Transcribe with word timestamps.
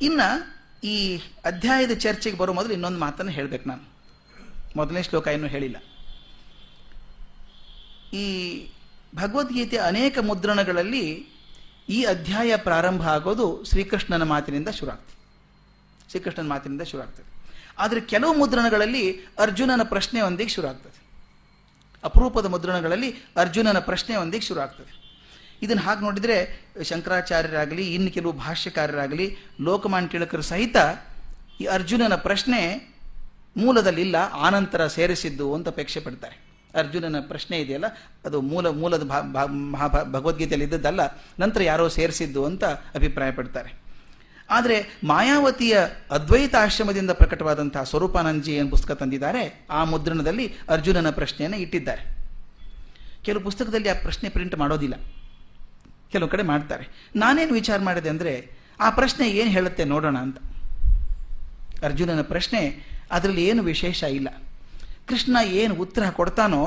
ಇನ್ನು 0.00 0.54
ಈ 0.84 1.18
ಅಧ್ಯಾಯದ 1.44 1.98
ಚರ್ಚೆಗೆ 1.98 2.36
ಬರೋ 2.36 2.52
ಮೊದಲು 2.52 2.72
ಇನ್ನೊಂದು 2.72 2.98
ಮಾತನ್ನು 2.98 3.32
ಹೇಳಬೇಕು 3.32 3.68
ನಾನು. 3.68 3.94
ಮೊದಲನೇ 4.76 5.02
ಶ್ಲೋಕ 5.02 5.26
ಇನ್ನೂ 5.26 5.46
ಹೇಳಿಲ್ಲ. 5.46 5.76
ಈ 8.16 8.66
ಭಗವದ್ಗೀತೆ 9.14 9.76
ಅನೇಕ 9.76 10.18
ಮುದ್ರಣಗಳಲ್ಲಿ 10.18 11.26
ಈ 11.88 12.04
ಅಧ್ಯಾಯ 12.04 12.56
ಪ್ರಾರಂಭ 12.56 13.08
ಆಗೋದು 13.08 13.64
ಶ್ರೀಕೃಷ್ಣನ 13.64 14.22
ಮಾತಿನಿಂದ 14.22 14.68
ಶುರು 14.68 14.90
ಆಗ್ತದೆ 14.90 15.14
ಶ್ರೀಕೃಷ್ಣನ 16.10 16.48
ಮಾತಿನಿಂದ 16.48 16.82
ಶುರು 16.82 17.02
ಆಗ್ತದೆ 17.02 17.46
ಆದರೆ 17.78 18.00
ಕೆಲವು 18.00 18.34
ಮುದ್ರಣಗಳಲ್ಲಿ 18.34 19.20
ಅರ್ಜುನನ 19.38 19.82
ಪ್ರಶ್ನೆ 19.82 20.20
ಒಂದಿಗೆ 20.20 20.48
ಶುರು 20.48 20.68
ಆಗ್ತದೆ 20.68 21.04
ಅಪರೂಪದ 22.04 22.46
ಮುದ್ರಣಗಳಲ್ಲಿ 22.46 23.14
ಅರ್ಜುನನ 23.36 23.78
ಪ್ರಶ್ನೆ 23.78 24.16
ಒಂದಿಗೆ 24.16 24.46
ಶುರು 24.46 24.60
ಆಗ್ತದೆ 24.60 25.03
ಇದನ್ನು 25.62 25.82
ಹಾಗೆ 25.82 26.00
ನೋಡಿದರೆ 26.00 26.64
ಶಂಕರಾಚಾರ್ಯರಾಗಲಿ, 26.82 27.94
ಇನ್ನು 27.94 28.10
ಕೆಲವು 28.10 28.32
ಭಾಷ್ಯಕಾರರಾಗಲಿ 28.32 29.36
ಲೋಕಮಾನ್ 29.60 30.10
ತಿಳಕರು 30.10 30.42
ಸಹಿತ 30.42 30.76
ಈ 31.60 31.64
ಅರ್ಜುನನ 31.64 32.14
ಪ್ರಶ್ನೆ 32.14 32.94
ಮೂಲದಲ್ಲಿಲ್ಲ, 33.56 34.16
ಆನಂತರ 34.16 34.86
ಸೇರಿಸಿದ್ದು 34.86 35.54
ಅಂತ 35.54 35.68
ಅಪೇಕ್ಷೆ 35.68 36.00
ಪಡ್ತಾರೆ. 36.00 36.44
ಅರ್ಜುನನ 36.74 37.16
ಪ್ರಶ್ನೆ 37.20 37.58
ಇದೆಯಲ್ಲ, 37.58 37.84
ಅದು 38.24 38.40
ಮೂಲ, 38.40 38.68
ಮೂಲದ 38.68 39.02
ಭಾ- 39.02 39.48
ಮಹಾ- 39.48 40.12
ಭಗವದ್ಗೀತೆಯಲ್ಲಿ 40.12 40.64
ಇದ್ದದ್ದಲ್ಲ, 40.64 41.00
ನಂತರ 41.40 41.62
ಯಾರೋ 41.62 41.88
ಸೇರಿಸಿದ್ದು 41.88 42.44
ಅಂತ 42.44 42.64
ಅಭಿಪ್ರಾಯ 42.64 43.30
ಪಡ್ತಾರೆ. 43.30 43.84
ಆದರೆ 44.50 45.00
ಮಾಯಾವತಿಯ 45.04 45.78
ಅದ್ವೈತ 46.10 46.54
ಆಶ್ರಮದಿಂದ 46.54 47.10
ಪ್ರಕಟವಾದಂತಹ 47.10 47.82
ಸ್ವರೂಪಾನಂದಜಿ 47.82 48.52
ಏನು 48.52 48.70
ಪುಸ್ತಕ 48.70 48.92
ತಂದಿದ್ದಾರೆ, 48.92 49.66
ಆ 49.70 49.84
ಮುದ್ರಣದಲ್ಲಿ 49.84 50.54
ಅರ್ಜುನನ 50.68 51.10
ಪ್ರಶ್ನೆಯನ್ನು 51.10 51.58
ಇಟ್ಟಿದ್ದಾರೆ. 51.58 52.28
ಕೆಲವು 53.22 53.42
ಪುಸ್ತಕದಲ್ಲಿ 53.42 53.88
ಆ 53.88 53.94
ಪ್ರಶ್ನೆ 53.94 54.30
ಪ್ರಿಂಟ್ 54.30 54.58
ಮಾಡೋದಿಲ್ಲ. 54.58 54.94
ಕೆಲವು 56.14 56.30
ಕಡೆ 56.34 56.44
ಮಾಡ್ತಾರೆ. 56.52 56.84
ನಾನೇನು 57.16 57.54
ವಿಚಾರ 57.60 57.78
ಮಾಡಿದೆ 57.88 58.10
ಅಂದರೆ, 58.14 58.34
ಆ 58.80 58.88
ಪ್ರಶ್ನೆ 58.98 59.26
ಏನು 59.40 59.50
ಹೇಳುತ್ತೆ 59.50 59.84
ನೋಡೋಣ 59.92 60.16
ಅಂತ. 60.26 60.38
ಅರ್ಜುನನ 61.84 62.22
ಪ್ರಶ್ನೆ, 62.32 62.60
ಅದರಲ್ಲಿ 63.10 63.44
ಏನು 63.50 63.62
ವಿಶೇಷ 63.72 64.02
ಇಲ್ಲ. 64.18 64.28
ಕೃಷ್ಣ 65.08 65.36
ಏನು 65.62 65.74
ಉತ್ತರ 65.84 66.04
ಕೊಡ್ತಾನೋ, 66.18 66.62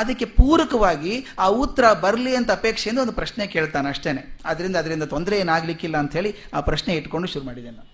ಅದಕ್ಕೆ 0.00 0.26
ಪೂರಕವಾಗಿ 0.36 1.14
ಆ 1.38 1.46
ಉತ್ತರ 1.62 1.86
ಬರಲಿ 2.04 2.32
ಅಂತ 2.38 2.50
ಅಪೇಕ್ಷೆಯಿಂದ 2.50 3.00
ಒಂದು 3.04 3.14
ಪ್ರಶ್ನೆ 3.18 3.44
ಕೇಳ್ತಾನೆ 3.54 3.88
ಅಷ್ಟೇನೆ. 3.88 4.22
ಅದರಿಂದ 4.44 4.76
ಅದರಿಂದ 4.82 5.06
ತೊಂದರೆ 5.14 5.36
ಏನಾಗಲಿಕ್ಕಿಲ್ಲ 5.38 5.96
ಅಂತ 6.02 6.12
ಹೇಳಿ 6.18 6.30
ಆ 6.54 6.60
ಪ್ರಶ್ನೆ 6.68 6.92
ಇಟ್ಕೊಂಡು 7.00 7.28
ಶುರು 7.32 7.44
ಮಾಡಿದೆ 7.48 7.70
ನಾನು. 7.70 7.88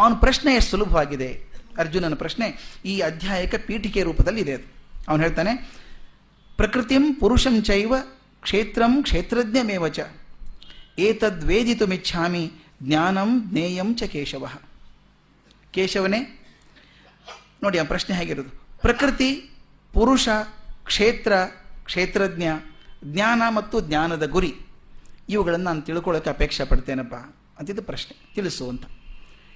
ಅವನ 0.00 0.14
ಪ್ರಶ್ನೆ 0.24 0.50
ಎಷ್ಟು 0.58 0.72
ಸುಲಭವಾಗಿದೆ? 0.74 1.28
ಅರ್ಜುನನ 1.82 2.16
ಪ್ರಶ್ನೆ 2.22 2.46
ಈ 2.92 2.94
ಅಧ್ಯಾಯಕ 3.00 3.54
ಪೀಠಿಕೆ 3.66 4.02
ರೂಪದಲ್ಲಿ 4.08 4.40
ಇದೆ 4.44 4.54
ಅದು. 4.58 4.66
ಅವನು 5.08 5.22
ಹೇಳ್ತಾನೆ, 5.22 5.52
ಪ್ರಕೃತಿಂ 6.58 7.04
ಪುರುಷಂ 7.20 7.54
ಚೈವ 7.62 7.92
ಕ್ಷೇತ್ರಂ 8.42 9.02
ಕ್ಷೇತ್ರಜ್ಞಮೇವ 9.02 9.88
ಚ. 9.88 10.00
ಏತದ್ವೇದಿತುಮಿಚ್ಛಾಮಿ 10.98 12.52
ಜ್ಞಾನಂ 12.82 13.50
ಜ್ಞೇಯಂ 13.50 13.94
ಚ 13.94 14.02
ಕೇಶವ. 14.02 14.50
ಕೇಶವನೇ, 15.70 16.44
ನೋಡಿ 17.62 17.78
ಆ 17.78 17.82
ಪ್ರಶ್ನೆ 17.82 18.16
ಹೇಗಿರೋದು 18.16 18.50
ಪ್ರಕೃತಿ, 18.80 19.50
ಪುರುಷ, 19.92 20.28
ಕ್ಷೇತ್ರ, 20.84 21.32
ಕ್ಷೇತ್ರಜ್ಞ, 21.84 22.42
ಜ್ಞಾನ 23.04 23.42
ಮತ್ತು 23.48 23.80
ಜ್ಞಾನದ 23.80 24.28
ಗುರಿ. 24.28 24.54
ಇವುಗಳನ್ನು 25.28 25.64
ನಾನು 25.64 25.82
ತಿಳ್ಕೊಳ್ಳೋಕೆ 25.82 26.30
ಅಪೇಕ್ಷೆ 26.30 26.64
ಪಡ್ತೇನಪ್ಪ 26.64 27.14
ಅಂತಿದ್ದು 27.58 27.82
ಪ್ರಶ್ನೆ. 27.82 28.34
ತಿಳಿಸು 28.34 28.68
ಅಂತ. 28.68 28.82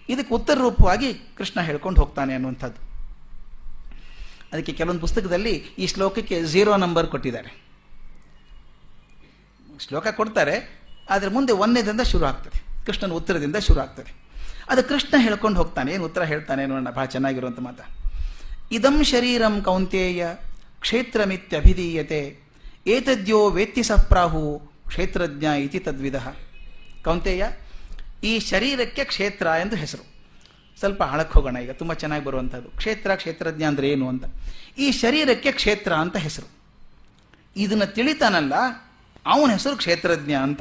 ಇದಕ್ಕೆ 0.08 0.34
ಉತ್ತರ 0.34 0.58
ರೂಪವಾಗಿ 0.58 1.14
ಕೃಷ್ಣ 1.14 1.60
ಹೇಳ್ಕೊಂಡು 1.60 2.00
ಹೋಗ್ತಾನೆ 2.00 2.34
ಅನ್ನುವಂಥದ್ದು. 2.34 2.86
ಅದಕ್ಕೆ 4.52 4.72
ಕೆಲವೊಂದು 4.72 5.00
ಪುಸ್ತಕದಲ್ಲಿ 5.00 5.50
ಈ 5.50 5.86
ಶ್ಲೋಕಕ್ಕೆ 5.86 6.42
ಝೀರೋ 6.42 6.76
ನಂಬರ್ 6.76 7.06
ಕೊಟ್ಟಿದ್ದಾರೆ. 7.06 7.65
ಶ್ಲೋಕ 9.84 10.06
ಕೊಡ್ತಾರೆ, 10.18 10.56
ಆದರೆ 11.14 11.30
ಮುಂದೆ 11.36 11.52
ಒಂದನೇದಿಂದ 11.64 12.02
ಶುರು 12.12 12.24
ಆಗ್ತದೆ. 12.30 12.58
ಕೃಷ್ಣನ 12.86 13.14
ಉತ್ತರದಿಂದ 13.18 13.58
ಶುರು 13.66 13.80
ಆಗ್ತದೆ. 13.84 14.10
ಅದು 14.72 14.82
ಕೃಷ್ಣ 14.90 15.14
ಹೇಳ್ಕೊಂಡು 15.26 15.56
ಹೋಗ್ತಾನೆ. 15.60 15.90
ಏನು 15.94 16.04
ಉತ್ತರ 16.08 16.22
ಹೇಳ್ತಾನೆ 16.32 16.62
ನೋಡೋಣ 16.70 16.90
ಭಾಳ 16.96 17.06
ಚೆನ್ನಾಗಿರುವಂಥ 17.14 17.60
ಮಾತ. 17.66 17.80
ಇದಂ 18.76 18.96
ಶರೀರಂ 19.12 19.54
ಕೌಂತೇಯ 19.68 20.22
ಕ್ಷೇತ್ರಮಿತ್ಯಭಿಧೀಯತೆ, 20.84 22.22
ಏತದ್ಯೋ 22.94 23.40
ವೇತ್ತಿ 23.56 23.82
ಸಪ್ರಾಹು 23.90 24.42
ಕ್ಷೇತ್ರಜ್ಞ 24.90 25.46
ಇತಿ 25.66 25.80
ತದ್ವಿಧ 25.86 26.16
ಕೌಂತೇಯ, 27.06 27.44
ಈ 28.30 28.32
ಶರೀರಕ್ಕೆ 28.50 29.02
ಕ್ಷೇತ್ರ 29.12 29.46
ಎಂದು 29.62 29.76
ಹೆಸರು. 29.82 30.04
ಸ್ವಲ್ಪ 30.80 31.00
ಆಳಕ್ಕೆ 31.12 31.34
ಹೋಗೋಣ 31.36 31.56
ಈಗ, 31.64 31.72
ತುಂಬ 31.80 31.92
ಚೆನ್ನಾಗಿ 32.02 32.24
ಬರುವಂಥದ್ದು 32.24 32.68
ಕ್ಷೇತ್ರ, 32.80 33.10
ಕ್ಷೇತ್ರಜ್ಞ 33.20 33.64
ಅಂದ್ರೆ 33.70 33.86
ಏನು 33.94 34.06
ಅಂತ. 34.12 34.24
ಈ 34.78 34.86
ಶರೀರಕ್ಕೆ 35.02 35.50
ಕ್ಷೇತ್ರ 35.60 35.92
ಅಂತ 36.04 36.16
ಹೆಸರು. 36.26 36.48
ಇದನ್ನು 37.56 37.86
ತಿಳಿತಾನಲ್ಲ 37.94 38.54
ಅವನ 39.26 39.50
ಹೆಸರು 39.50 39.76
ಕ್ಷೇತ್ರಜ್ಞ 39.76 40.32
ಅಂತ. 40.32 40.60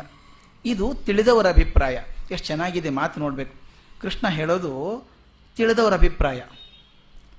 ಇದು 0.65 0.93
ತಿಳಿದವರ 1.05 1.47
ಅಭಿಪ್ರಾಯ. 1.47 1.99
ಎಷ್ಟು 2.31 2.47
ಚೆನ್ನಾಗಿದೆ 2.47 2.89
ಮಾತು 2.89 3.19
ನೋಡಬೇಕು. 3.19 3.55
ಕೃಷ್ಣ 4.01 4.27
ಹೇಳೋದು 4.27 5.03
ತಿಳಿದವರ 5.57 5.93
ಅಭಿಪ್ರಾಯ. 5.93 6.41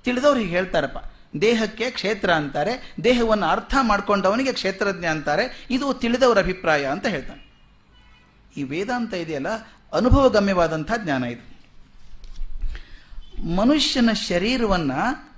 ತಿಳಿದವ್ರು 0.04 0.41
ಹೀಗೆ 0.41 0.50
ಹೇಳ್ತಾರಪ್ಪ. 0.50 1.12
ದೇಹಕ್ಕೆ 1.41 1.91
ಕ್ಷೇತ್ರ 1.91 2.31
ಅಂತಾರೆ, 2.31 2.97
ದೇಹವನ್ನು 3.04 3.47
ಅರ್ಥ 3.47 3.75
ಮಾಡ್ಕೊಂಡವನಿಗೆ 3.82 4.53
ಕ್ಷೇತ್ರಜ್ಞ 4.53 5.06
ಅಂತಾರೆ, 5.06 5.66
ಇದು 5.70 5.94
ತಿಳಿದವರ 5.94 6.38
ಅಭಿಪ್ರಾಯ 6.38 6.86
ಅಂತ 6.86 7.06
ಹೇಳ್ತಾನೆ. 7.06 7.53
ಈ 8.56 8.62
ವೇದಾಂತ 8.62 9.15
ಇದೆಯಲ್ಲ, 9.15 9.48
ಅನುಭವಗಮ್ಯವಾದಂಥ 9.92 10.92
ಜ್ಞಾನ 11.04 11.25
ಇದು. 11.25 11.56
ಮನುಷ್ಯನ 13.56 14.12
ಶರೀರವನ್ನು 14.12 15.31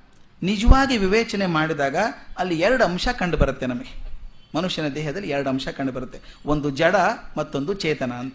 ನಿಜವಾಗಿ 0.43 0.97
ವಿವೇಚನೆ 0.97 1.47
ಮಾಡಿದಾಗ 1.47 1.97
ಅಲ್ಲಿ 2.38 2.60
ಎರಡು 2.60 2.84
ಅಂಶ 2.84 3.09
ಕಂಡುಬರುತ್ತೆ 3.09 3.66
ನಮಗೆ. 3.66 4.08
ಮನುಷ್ಯನ 4.56 4.88
ದೇಹದಲ್ಲಿ 4.88 5.28
ಎರಡು 5.28 5.48
ಅಂಶ 5.48 5.69
ಕಂಡುಬರುತ್ತೆ. 5.69 6.20
ಒಂದು 6.47 6.70
ಜಡ 6.70 6.97
ಮತ್ತೊಂದು 7.38 7.75
ಚೇತನ 7.75 8.12
ಅಂತ. 8.12 8.34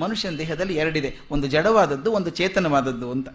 ಮನುಷ್ಯನ 0.00 0.36
ದೇಹದಲ್ಲಿ 0.36 0.74
ಎರಡಿದೆ. 0.74 1.16
ಒಂದು 1.30 1.46
ಜಡವಾದದ್ದು, 1.46 2.12
ಒಂದು 2.12 2.30
ಚೇತನವಾದದ್ದು 2.30 3.10
ಅಂತ. 3.10 3.28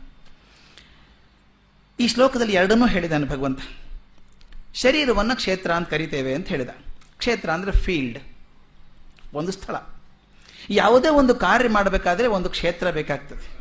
ಈ 1.99 2.07
ಶ್ಲೋಕದಲ್ಲಿ 2.07 2.53
ಎರಡನ್ನೂ 2.53 2.87
ಹೇಳಿದಾನೆ 2.87 3.27
ಭಗವಂತ. 3.27 3.59
ಶರೀರವನ್ನು 4.73 5.35
ಕ್ಷೇತ್ರ 5.35 5.71
ಅಂತ 5.71 5.89
ಕರಿತೇವೆ 5.89 6.33
ಅಂತ 6.33 6.47
ಹೇಳಿದ. 6.47 6.69
ಕ್ಷೇತ್ರ 7.17 7.49
ಅಂದರೆ 7.49 7.71
ಫೀಲ್ಡ್. 7.71 8.19
ಒಂದು 9.33 9.51
ಸ್ಥಳ. 9.51 9.75
ಯಾವುದೇ 10.69 11.07
ಒಂದು 11.07 11.35
ಕಾರ್ಯ 11.35 11.69
ಮಾಡಬೇಕಾದ್ರೆ 11.69 12.27
ಒಂದು 12.27 12.49
ಕ್ಷೇತ್ರ 12.49 12.91
ಬೇಕಾಗ್ತದೆ. 12.91 13.57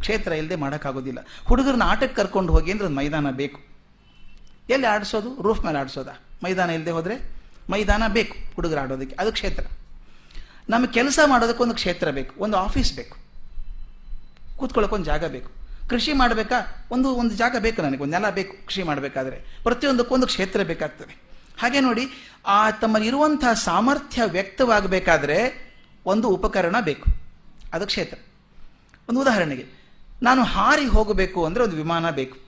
ಕ್ಷೇತ್ರ 0.00 0.32
ಇಲ್ಲದೆ 0.32 0.56
ಮಾಡೋಕ್ಕಾಗೋದಿಲ್ಲ. 0.56 1.18
ಹುಡುಗರನ್ನ 1.44 1.82
ಆಟಕ್ಕೆ 1.82 2.16
ಕರ್ಕೊಂಡು 2.16 2.52
ಹೋಗಿ 2.52 2.70
ಅಂದ್ರೆ 2.70 2.86
ಒಂದು 2.86 2.96
ಮೈದಾನ 2.96 3.30
ಬೇಕು. 3.30 3.60
ಎಲ್ಲಿ 4.70 4.86
ಆಡಿಸೋದು? 4.86 5.42
ರೂಫ್ 5.42 5.64
ಮೇಲೆ 5.64 5.78
ಆಡಿಸೋದಾ? 5.78 6.12
ಮೈದಾನ 6.44 6.70
ಇಲ್ಲದೆ 6.70 6.90
ಹೋದರೆ? 6.90 7.41
ಮೈದಾನ 7.70 8.02
ಬೇಕು 8.08 8.54
ಹುಡುಗರು 8.54 8.80
ಆಡೋದಕ್ಕೆ 8.80 9.16
ಅದು 9.18 9.32
ಕ್ಷೇತ್ರ. 9.32 9.64
ನಮಗೆ 10.68 10.92
ಕೆಲಸ 10.92 11.18
ಮಾಡೋದಕ್ಕೆ 11.26 11.62
ಒಂದು 11.62 11.74
ಕ್ಷೇತ್ರ 11.74 12.10
ಬೇಕು, 12.10 12.40
ಒಂದು 12.40 12.56
ಆಫೀಸ್ 12.56 12.92
ಬೇಕು. 12.92 13.16
ಕೂತ್ಕೊಳ್ಳೋಕೆ 14.56 14.94
ಒಂದು 14.94 15.04
ಜಾಗ 15.04 15.24
ಬೇಕು. 15.24 15.50
ಕೃಷಿ 15.88 16.12
ಮಾಡಬೇಕಾ? 16.12 16.88
ಒಂದು 16.90 17.14
ಒಂದು 17.14 17.34
ಜಾಗ 17.34 17.56
ಬೇಕು 17.58 17.82
ನನಗೆ, 17.82 18.02
ಒಂದು 18.02 18.12
ನೆಲ 18.12 18.30
ಬೇಕು 18.30 18.66
ಕೃಷಿ 18.66 18.82
ಮಾಡಬೇಕಾದ್ರೆ. 18.82 19.36
ಪ್ರತಿಯೊಂದಕ್ಕೊಂದು 19.62 20.26
ಕ್ಷೇತ್ರ 20.26 20.62
ಬೇಕಾಗ್ತದೆ. 20.62 21.32
ಹಾಗೆ 21.60 21.80
ನೋಡಿ, 21.80 22.06
ಆ 22.46 22.70
ತಮ್ಮಲ್ಲಿರುವಂತಹ 22.70 23.52
ಸಾಮರ್ಥ್ಯ 23.52 24.22
ವ್ಯಕ್ತವಾಗಬೇಕಾದ್ರೆ 24.24 25.38
ಒಂದು 26.06 26.28
ಉಪಕರಣ 26.28 26.76
ಬೇಕು. 26.80 27.10
ಅದು 27.72 27.86
ಕ್ಷೇತ್ರ. 27.86 28.18
ಒಂದು 29.08 29.20
ಉದಾಹರಣೆಗೆ, 29.20 29.64
ನಾನು 30.22 30.44
ಹಾರಿ 30.44 30.86
ಹೋಗಬೇಕು 30.86 31.44
ಅಂದರೆ 31.44 31.62
ಒಂದು 31.62 31.76
ವಿಮಾನ 31.76 32.10
ಬೇಕು. 32.10 32.38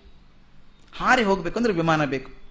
ಹಾರಿ 0.98 1.22
ಹೋಗಬೇಕು 1.22 1.56
ಅಂದರೆ 1.58 1.72
ವಿಮಾನ 1.72 2.04
ಬೇಕು. 2.04 2.43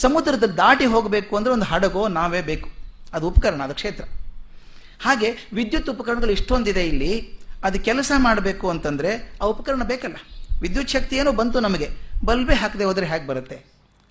ಸಮುದ್ರದ 0.00 0.44
ದಾಟಿ 0.44 0.84
ಹೋಗಬೇಕು 0.84 1.36
ಅಂದರೆ 1.36 1.52
ಒಂದು 1.52 1.64
ಹಡಗೋ 1.64 2.08
ನಾವೇ 2.08 2.42
ಬೇಕು. 2.42 2.70
ಅದು 3.12 3.28
ಉಪಕರಣ, 3.28 3.62
ಅದು 3.62 3.74
ಕ್ಷೇತ್ರ. 3.74 4.04
ಹಾಗೆ 5.02 5.36
ವಿದ್ಯುತ್ 5.52 5.88
ಉಪಕರಣಗಳು 5.88 6.30
ಇಷ್ಟೊಂದಿದೆ 6.30 6.86
ಇಲ್ಲಿ. 6.86 7.40
ಅದು 7.64 7.80
ಕೆಲಸ 7.80 8.12
ಮಾಡಬೇಕು 8.16 8.70
ಅಂತಂದರೆ 8.70 9.32
ಆ 9.42 9.44
ಉಪಕರಣ 9.44 9.84
ಬೇಕಲ್ಲ. 9.84 10.16
ವಿದ್ಯುತ್ 10.60 10.88
ಶಕ್ತಿ 10.88 11.16
ಏನೋ 11.16 11.32
ಬಂತು 11.32 11.60
ನಮಗೆ. 11.60 11.90
ಬಲ್ಬೆ 12.24 12.54
ಹಾಕದೆ 12.54 12.84
ಹೋದರೆ 12.84 13.06
ಹೇಗೆ 13.06 13.26
ಬರುತ್ತೆ? 13.26 13.64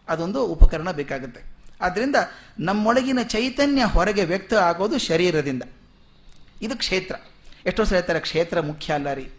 ಅದೊಂದು 0.10 0.46
ಉಪಕರಣ 0.46 0.92
ಬೇಕಾಗುತ್ತೆ. 0.92 1.42
ಆದ್ದರಿಂದ 1.82 2.16
ನಮ್ಮೊಳಗಿನ 2.60 3.20
ಚೈತನ್ಯ 3.24 3.84
ಹೊರಗೆ 3.84 4.24
ವ್ಯಕ್ತ 4.24 4.54
ಆಗೋದು 4.54 4.98
ಶರೀರದಿಂದ. 4.98 5.64
ಇದು 6.62 6.78
ಕ್ಷೇತ್ರ. 6.78 7.16
ಎಷ್ಟೋ 7.66 7.84
ಸಲ 7.84 7.96
ಹೇಳ್ತಾರೆ, 7.96 8.20
ಕ್ಷೇತ್ರ 8.20 8.60
ಮುಖ್ಯ 8.60 8.94
ಅಲ್ಲ 8.94 9.14
ರೀ. 9.14 9.30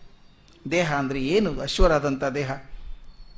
ದೇಹ 0.70 0.94
ಅಂದರೆ 0.94 1.20
ಏನು? 1.20 1.60
ಅಶ್ವರಾದಂಥ 1.60 2.24
ದೇಹ. 2.24 2.50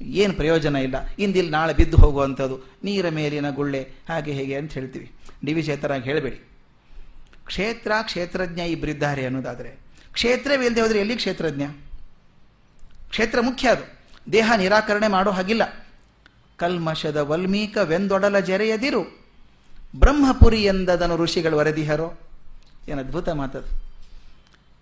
ಏನು 0.02 0.34
ಪ್ರಯೋಜನ 0.34 0.76
ಇಲ್ಲ. 0.76 0.94
ಇಂದಿಲ್ಲಿ 1.18 1.52
ನಾಳೆ 1.52 1.74
ಬಿದ್ದು 1.74 1.96
ಹೋಗುವಂಥದ್ದು, 1.96 2.60
ನೀರ 2.84 3.08
ಮೇಲಿನ 3.08 3.50
ಗುಳ್ಳೆ, 3.50 3.92
ಹಾಗೆ 4.08 4.32
ಹೇಗೆ 4.32 4.56
ಅಂತ 4.56 4.72
ಹೇಳ್ತೀವಿ. 4.72 5.12
ಡಿ 5.44 5.52
ವಿ 5.52 5.62
ಹೇಳಬೇಡಿ. 6.02 6.36
ಕ್ಷೇತ್ರ, 7.46 7.92
ಕ್ಷೇತ್ರಜ್ಞ 8.02 8.60
ಇಬ್ಬರಿದ್ದಾರೆ 8.60 9.24
ಅನ್ನೋದಾದರೆ 9.24 9.82
ಕ್ಷೇತ್ರವಿಲ್ಲದೆ 10.12 10.80
ಹೋದರೆ 10.80 10.98
ಎಲ್ಲಿ 10.98 11.16
ಕ್ಷೇತ್ರಜ್ಞ? 11.16 11.62
ಕ್ಷೇತ್ರ 13.10 13.40
ಮುಖ್ಯ 13.40 13.68
ಅದು. 13.68 13.98
ದೇಹ 14.32 14.52
ನಿರಾಕರಣೆ 14.56 15.08
ಮಾಡೋ 15.08 15.30
ಹಾಗಿಲ್ಲ. 15.30 15.86
ಕಲ್ಮಶದ 16.56 17.16
ವಲ್ಮೀಕ 17.16 17.78
ವೆಂದೊಡಲ 17.82 18.38
ಜರೆಯದಿರು. 18.38 19.26
ಬ್ರಹ್ಮಪುರಿ 19.96 20.62
ಎಂದದನು 20.62 21.16
ಋಷಿಗಳು 21.16 21.56
ವರದಿಹರೋ. 21.56 22.20
ಏನು 22.88 23.00
ಅದ್ಭುತ 23.00 23.28
ಮಾತದು. 23.28 23.82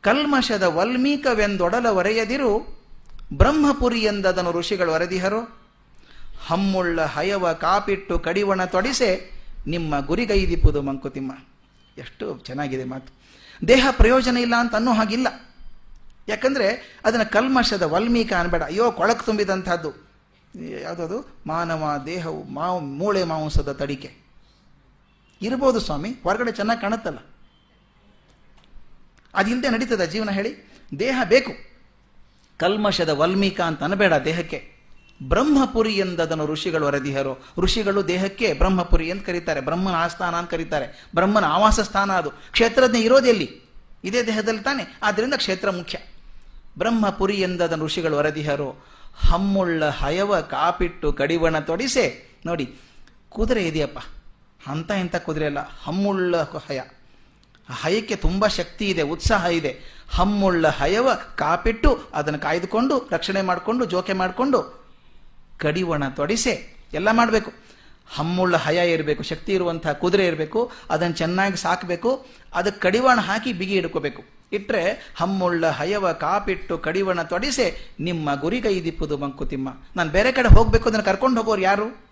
ಕಲ್ಮಶದ 0.00 0.62
ವಲ್ಮೀಕವೆಂದೊಡಲ 0.62 1.86
ಒರೆಯದಿರು 1.86 2.79
ಬ್ರಹ್ಮಪುರಿ 3.32 4.00
ಎಂದದನು 4.00 4.52
ಋಷಿಗಳು 4.52 4.92
ವರದಿಹರು, 4.92 5.60
ಹಮ್ಮುಳ್ಳ 6.46 7.04
ಹಯವ 7.04 7.52
ಕಾಪಿಟ್ಟು 7.52 8.18
ಕಡಿವಣ 8.18 8.64
ತೊಡಿಸೆ, 8.64 9.40
ನಿಮ್ಮ 9.66 10.06
ಗುರಿಗೈದಿಪ್ಪುದು 10.06 10.82
ಮಂಕುತಿಮ್ಮ. 10.82 11.32
ಎಷ್ಟು 11.98 12.38
ಚೆನ್ನಾಗಿದೆ 12.38 12.84
ಮಾತು. 12.84 13.12
ದೇಹ 13.68 13.86
ಪ್ರಯೋಜನ 13.90 14.36
ಇಲ್ಲ 14.36 14.54
ಅಂತ 14.58 14.74
ಅನ್ನೋ 14.74 14.92
ಹಾಗಿಲ್ಲ. 14.92 15.26
ಯಾಕಂದರೆ 16.28 17.00
ಅದನ್ನು 17.04 17.30
ಕಲ್ಮಶದ 17.30 17.82
ವಲ್ಮೀಕ 17.82 18.32
ಅನ್ಬೇಡ. 18.32 18.62
ಅಯ್ಯೋ, 18.62 18.92
ಕೊಳಕು 18.92 19.24
ತುಂಬಿದಂಥದ್ದು. 19.24 20.10
ಯಾವುದದು? 20.82 21.36
ಮಾನವ 21.46 22.02
ದೇಹವು, 22.06 22.42
ಮಾವು, 22.42 22.80
ಮೂಳೆ 22.80 23.24
ಮಾಂಸದ 23.24 23.72
ತಡಿಕೆ. 23.72 24.14
ಇರ್ಬೋದು 25.42 25.80
ಸ್ವಾಮಿ, 25.80 26.10
ಹೊರಗಡೆ 26.22 26.52
ಚೆನ್ನಾಗಿ 26.52 26.80
ಕಾಣುತ್ತಲ್ಲ. 26.80 27.18
ಅದಿಲ್ಲದೆ 29.34 29.68
ನಡೀತದ 29.68 30.04
ಜೀವನ 30.04 30.30
ಹೇಳಿ. 30.30 30.70
ದೇಹ 30.98 31.22
ಬೇಕು. 31.28 31.69
ಕಲ್ಮಶದ 32.60 33.08
ವಲ್ಮೀಕ 33.08 33.60
ಅಂತ 33.60 33.82
ಅನಬೇಡ 33.82 34.12
ದೇಹಕ್ಕೆ. 34.14 34.80
ಬ್ರಹ್ಮಪುರಿ 35.22 35.92
ಎಂದದನ್ನು 35.92 36.46
ಋಷಿಗಳು 36.46 36.86
ವರದಿಹರು. 36.86 37.44
ಋಷಿಗಳು 37.58 38.08
ದೇಹಕ್ಕೆ 38.08 38.52
ಬ್ರಹ್ಮಪುರಿ 38.52 39.10
ಅಂತ 39.10 39.26
ಕರೀತಾರೆ. 39.26 39.60
ಬ್ರಹ್ಮನ 39.60 39.94
ಆಸ್ಥಾನ 39.94 40.34
ಅಂತ 40.34 40.50
ಕರೀತಾರೆ. 40.50 41.08
ಬ್ರಹ್ಮನ 41.14 41.44
ಆವಾಸ 41.44 41.80
ಸ್ಥಾನ 41.80 42.12
ಅದು. 42.12 42.30
ಕ್ಷೇತ್ರಜ್ಞ 42.30 42.96
ಇರೋದೆಲ್ಲಿ 42.96 43.60
ಇದೇ 44.04 44.22
ದೇಹದಲ್ಲಿ 44.22 44.60
ತಾನೆ. 44.60 45.00
ಆದ್ದರಿಂದ 45.02 45.34
ಕ್ಷೇತ್ರ 45.34 45.70
ಮುಖ್ಯ. 45.70 45.98
ಬ್ರಹ್ಮಪುರಿ 46.78 47.34
ಎಂದದನ್ನು 47.34 47.84
ಋಷಿಗಳು 47.84 48.16
ವರದಿಹರು. 48.16 48.86
ಹಮ್ಮುಳ್ಳ 49.14 49.88
ಹಯವ 49.88 50.40
ಕಾಪಿಟ್ಟು 50.40 51.12
ಕಡಿವಣ 51.12 51.58
ತೊಡಿಸೆ. 51.58 52.30
ನೋಡಿ, 52.46 52.74
ಕುದುರೆ 53.28 53.64
ಇದೆಯಪ್ಪ. 53.64 53.98
ಅಂತ 54.66 54.90
ಇಂಥ 54.90 55.16
ಕುದುರೆ 55.16 55.46
ಅಲ್ಲ. 55.46 55.58
ಹಮ್ಮುಳ್ಳ 55.82 56.36
ಹಯ. 56.36 56.80
ಹಯಕ್ಕೆ 57.70 58.16
ತುಂಬ 58.16 58.46
ಶಕ್ತಿ 58.46 58.84
ಇದೆ, 58.84 59.02
ಉತ್ಸಾಹ 59.02 59.46
ಇದೆ. 59.46 60.00
ಹಮ್ಮುಳ್ಳ 60.10 60.68
ಹಯವ 60.68 61.08
ಕಾಪಿಟ್ಟು 61.14 62.00
ಅದನ್ನು 62.14 62.38
ಕಾಯ್ದುಕೊಂಡು, 62.38 63.08
ರಕ್ಷಣೆ 63.12 63.42
ಮಾಡಿಕೊಂಡು, 63.42 63.84
ಜೋಕೆ 63.84 64.12
ಮಾಡಿಕೊಂಡು 64.12 64.88
ಕಡಿವಣ 65.58 66.08
ತೊಡಿಸೆ, 66.08 66.74
ಎಲ್ಲ 66.92 67.08
ಮಾಡಬೇಕು. 67.12 67.52
ಹಮ್ಮುಳ್ಳ 68.14 68.56
ಹಯ 68.56 68.92
ಇರಬೇಕು, 68.92 69.22
ಶಕ್ತಿ 69.22 69.52
ಇರುವಂತಹ 69.52 69.92
ಕುದುರೆ 69.92 70.26
ಇರಬೇಕು, 70.26 70.72
ಅದನ್ನು 70.90 71.16
ಚೆನ್ನಾಗಿ 71.16 71.56
ಸಾಕಬೇಕು, 71.56 72.26
ಅದಕ್ಕೆ 72.54 72.80
ಕಡಿವಾಣ 72.80 73.20
ಹಾಕಿ 73.20 73.52
ಬಿಗಿ 73.52 73.72
ಹಿಡ್ಕೋಬೇಕು. 73.72 74.22
ಇಟ್ಟರೆ 74.52 75.12
ಹಮ್ಮುಳ್ಳ 75.16 75.66
ಹಯವ 75.66 76.12
ಕಾಪಿಟ್ಟು 76.12 76.78
ಕಡಿವಣ 76.78 77.22
ತೊಡಿಸೆ, 77.22 77.94
ನಿಮ್ಮ 78.00 78.40
ಗುರಿ 78.40 78.60
ಗುರಿಗೈದಿಪ್ಪುದು 78.60 79.18
ಮಂಕುತಿಮ್ಮ. 79.18 79.68
ನಾನು 79.96 80.10
ಬೇರೆ 80.10 80.32
ಕಡೆ 80.32 80.48
ಹೋಗಬೇಕು 80.48 80.88
ಅದನ್ನು 80.88 81.04
ಕರ್ಕೊಂಡು 81.04 81.40
ಹೋಗೋರು 81.40 81.60
ಯಾರು? 81.60 82.04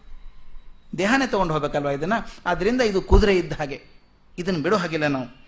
ದೇಹನೇ 0.99 1.27
ತೊಗೊಂಡು 1.27 1.53
ಹೋಗ್ಬೇಕಲ್ವಾ 1.53 1.91
ಇದನ್ನು? 1.91 2.29
ಆದ್ದರಿಂದ 2.47 2.81
ಇದು 2.81 3.03
ಕುದುರೆ 3.03 3.37
ಇದ್ದ 3.37 3.53
ಹಾಗೆ. 3.53 3.83
ಇದನ್ನು 4.39 4.63
ಬಿಡೋ 4.63 4.77
ಹಾಗಿಲ್ಲ 4.77 5.07
ನಾವು. 5.07 5.48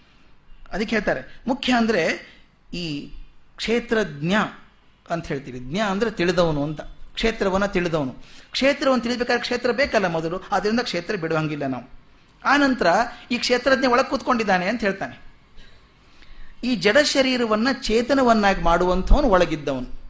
ಅದಕ್ಕೆ 0.73 0.97
ಹೇಳ್ತಾರೆ. 0.97 1.43
ಮುಖ್ಯ 1.47 1.73
ಅಂದರೆ 1.73 2.03
ಈ 2.75 3.11
ಕ್ಷೇತ್ರಜ್ಞ 3.57 4.35
ಅಂತ 5.11 5.27
ಹೇಳ್ತೀವಿ. 5.27 5.59
ಜ್ಞ 5.59 5.79
ಅಂದರೆ 5.79 6.11
ತಿಳಿದವನು 6.11 6.63
ಅಂತ. 6.65 6.81
ಕ್ಷೇತ್ರವನ್ನು 7.15 7.69
ತಿಳಿದವನು. 7.69 8.15
ಕ್ಷೇತ್ರವನ್ನು 8.51 9.03
ತಿಳಿಬೇಕಾದ್ರೆ 9.03 9.43
ಕ್ಷೇತ್ರ 9.43 9.73
ಬೇಕಲ್ಲ 9.73 10.07
ಮೊದಲು. 10.07 10.41
ಅದರಿಂದ 10.53 10.81
ಕ್ಷೇತ್ರ 10.81 11.17
ಬಿಡುವಂಗಿಲ್ಲ 11.17 11.67
ನಾವು. 11.67 12.01
ಆನಂತರ 12.45 12.87
ಈ 13.31 13.39
ಕ್ಷೇತ್ರಜ್ಞ 13.39 13.87
ಒಳಗೆ 13.87 14.11
ಕೂತ್ಕೊಂಡಿದ್ದಾನೆ 14.11 14.69
ಅಂತ 14.69 14.81
ಹೇಳ್ತಾನೆ. 14.81 15.21
ಈ 16.65 16.77
ಜಡ 16.77 16.97
ಶರೀರವನ್ನು 17.05 17.83
ಚೇತನವನ್ನಾಗಿ 17.83 18.63
ಮಾಡುವಂಥವನು 18.63 19.29
ಒಳಗಿದ್ದವನು. 19.29 20.01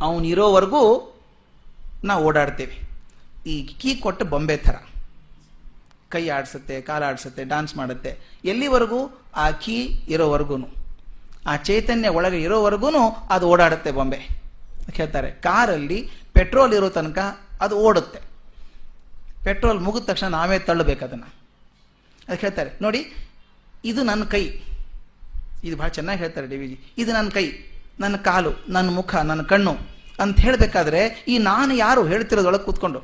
ಅವನಿರೋವರೆಗೂ 0.00 1.12
ನಾವು 2.04 2.24
ಓಡಾಡ್ತೇವೆ. 2.24 2.86
ಈ 3.50 3.66
ಕೀ 3.66 3.94
ಕೊಟ್ಟ 3.94 4.22
ಬೊಂಬೆ 4.22 4.56
ಥರ. 4.56 4.74
ಕೈ 6.10 6.22
ಆಡಿಸುತ್ತೆ, 6.28 6.74
ಕಾಲ 6.80 7.02
ಆಡಿಸುತ್ತೆ 7.02 7.44
ಡಾನ್ಸ್ 7.44 7.76
ಮಾಡುತ್ತೆ. 7.76 8.10
ಎಲ್ಲಿವರೆಗೂ? 8.44 9.00
ಆ 9.36 9.46
ಕೀ 9.62 9.76
ಇರೋವರೆಗೂ 10.08 10.56
ಆ 11.46 11.54
ಚೈತನ್ಯ 11.68 12.08
ಒಳಗೆ 12.18 12.38
ಇರೋವರೆಗೂ 12.42 12.88
ಅದು 13.30 13.44
ಓಡಾಡುತ್ತೆ 13.48 13.90
ಬೊಂಬೆ. 13.90 14.20
ಹೇಳ್ತಾರೆ 14.98 15.30
ಕಾರಲ್ಲಿ 15.46 15.98
ಪೆಟ್ರೋಲ್ 16.32 16.72
ಇರೋ 16.74 16.88
ತನಕ 16.88 17.18
ಅದು 17.60 17.74
ಓಡುತ್ತೆ. 17.78 18.20
ಪೆಟ್ರೋಲ್ 19.44 19.80
ಮುಗಿದ 19.80 20.04
ತಕ್ಷಣ 20.04 20.28
ನಾವೇ 20.28 20.58
ತಳ್ಳಬೇಕು 20.58 21.04
ಅದನ್ನು 21.04 21.28
ಅದಕ್ಕೆ 22.28 22.44
ಹೇಳ್ತಾರೆ 22.46 22.70
ನೋಡಿ, 22.82 23.00
ಇದು 23.84 24.00
ನನ್ನ 24.02 24.22
ಕೈ. 24.24 24.44
ಇದು 25.64 25.76
ಭಾಳ 25.76 25.88
ಚೆನ್ನಾಗಿ 25.88 26.18
ಹೇಳ್ತಾರೆ 26.18 26.46
ಡಿ 26.46 26.56
ವಿ 26.56 26.68
ಜಿ. 26.68 26.76
ಇದು 26.98 27.10
ನನ್ನ 27.12 27.28
ಕೈ, 27.28 27.46
ನನ್ನ 28.00 28.16
ಕಾಲು, 28.28 28.52
ನನ್ನ 28.68 28.88
ಮುಖ, 28.90 29.14
ನನ್ನ 29.30 29.42
ಕಣ್ಣು 29.42 29.72
ಅಂತ 30.22 30.36
ಹೇಳಬೇಕಾದ್ರೆ 30.40 31.00
ಈ 31.28 31.36
ನಾನು 31.38 31.72
ಯಾರು 31.74 32.02
ಹೇಳ್ತಿರೋದೊಳಗೆ 32.06 32.64
ಕೂತ್ಕೊಂಡು 32.64 33.00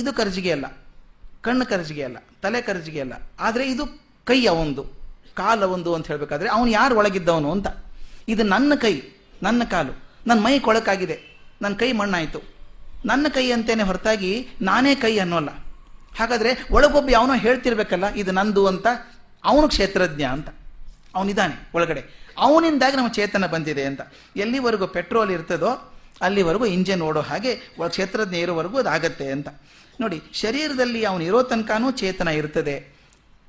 ಇದು 0.00 0.10
ಕರ್ಜಿಗೆ 0.18 0.50
ಅಲ್ಲ, 0.56 0.66
ಕಣ್ಣು 1.46 1.64
ಕರ್ಜಿಗೆ 1.70 2.02
ಅಲ್ಲ, 2.08 2.18
ತಲೆ 2.42 2.60
ಕರ್ಜಿಗೆ 2.68 3.00
ಅಲ್ಲ. 3.04 3.14
ಆದರೆ 3.46 3.64
ಇದು 3.72 3.84
ಕೈ 4.26 4.38
ಅವಂದು 4.52 4.82
ಕಾಲ 5.40 5.62
ಒಂದು 5.74 5.90
ಅಂತ 5.96 6.06
ಹೇಳಬೇಕಾದ್ರೆ 6.10 6.48
ಅವನು 6.56 6.70
ಯಾರು 6.70 6.94
ಒಳಗಿದ್ದವನು 7.00 7.48
ಅಂತ. 7.56 7.68
ಇದು 8.32 8.42
ನನ್ನ 8.54 8.72
ಕೈ, 8.84 8.94
ನನ್ನ 9.46 9.62
ಕಾಲು 9.72 9.92
ನನ್ನ 10.28 10.38
ಮೈ 10.46 10.54
ಕೊಳಕಾಗಿದೆ 10.66 11.16
ನನ್ನ 11.62 11.74
ಕೈ 11.82 11.90
ಮಣ್ಣಾಯಿತು. 12.00 12.40
ನನ್ನ 13.10 13.26
ಕೈ 13.34 13.44
ಅಂತೇನೆ 13.56 13.84
ಹೊರತಾಗಿ 13.88 14.30
ನಾನೇ 14.62 14.92
ಕೈ 15.04 15.12
ಅನ್ನೋಲ್ಲ. 15.24 15.50
ಹಾಗಾದರೆ 16.18 16.50
ಒಳಗೊಬ್ಬ 16.76 17.08
ಯಾವನೋ 17.10 17.34
ಹೇಳ್ತಿರ್ಬೇಕಲ್ಲ, 17.44 18.06
ಇದು 18.20 18.30
ನಂದು 18.38 18.62
ಅಂತ, 18.70 18.86
ಅವನು 19.44 19.66
ಕ್ಷೇತ್ರಜ್ಞ 19.74 20.22
ಅಂತ. 20.36 20.48
ಅವನಿದ್ದಾನೆ 21.14 21.54
ಒಳಗಡೆ. 21.76 22.02
ಅವನಿಂದಾಗಿ 22.46 22.96
ನಮ್ಮ 22.98 23.10
ಚೇತನ 23.18 23.44
ಬಂದಿದೆ 23.54 23.84
ಅಂತ. 23.90 24.02
ಎಲ್ಲಿವರೆಗೂ 24.36 24.86
ಪೆಟ್ರೋಲ್ 24.96 25.30
ಇರ್ತದೋ, 25.36 25.70
ಅಲ್ಲಿವರೆಗೂ 26.26 26.66
ಇಂಜಿನ್ 26.76 27.02
ಓಡೋ 27.08 27.20
ಹಾಗೆ 27.30 27.52
ಕ್ಷೇತ್ರಜ್ಞ 27.94 28.36
ಇರೋವರೆಗೂ 28.44 28.76
ಅದಾಗತ್ತೆ 28.84 29.26
ಅಂತ. 29.36 29.48
ನೋಡಿ, 30.00 30.22
ಶರೀರದಲ್ಲಿ 30.32 31.04
ಅವನು 31.04 31.24
ಇರೋ 31.24 31.42
ತನಕನೂ 31.42 31.90
ಚೇತನ 31.90 32.28
ಇರ್ತದೆ. 32.28 32.98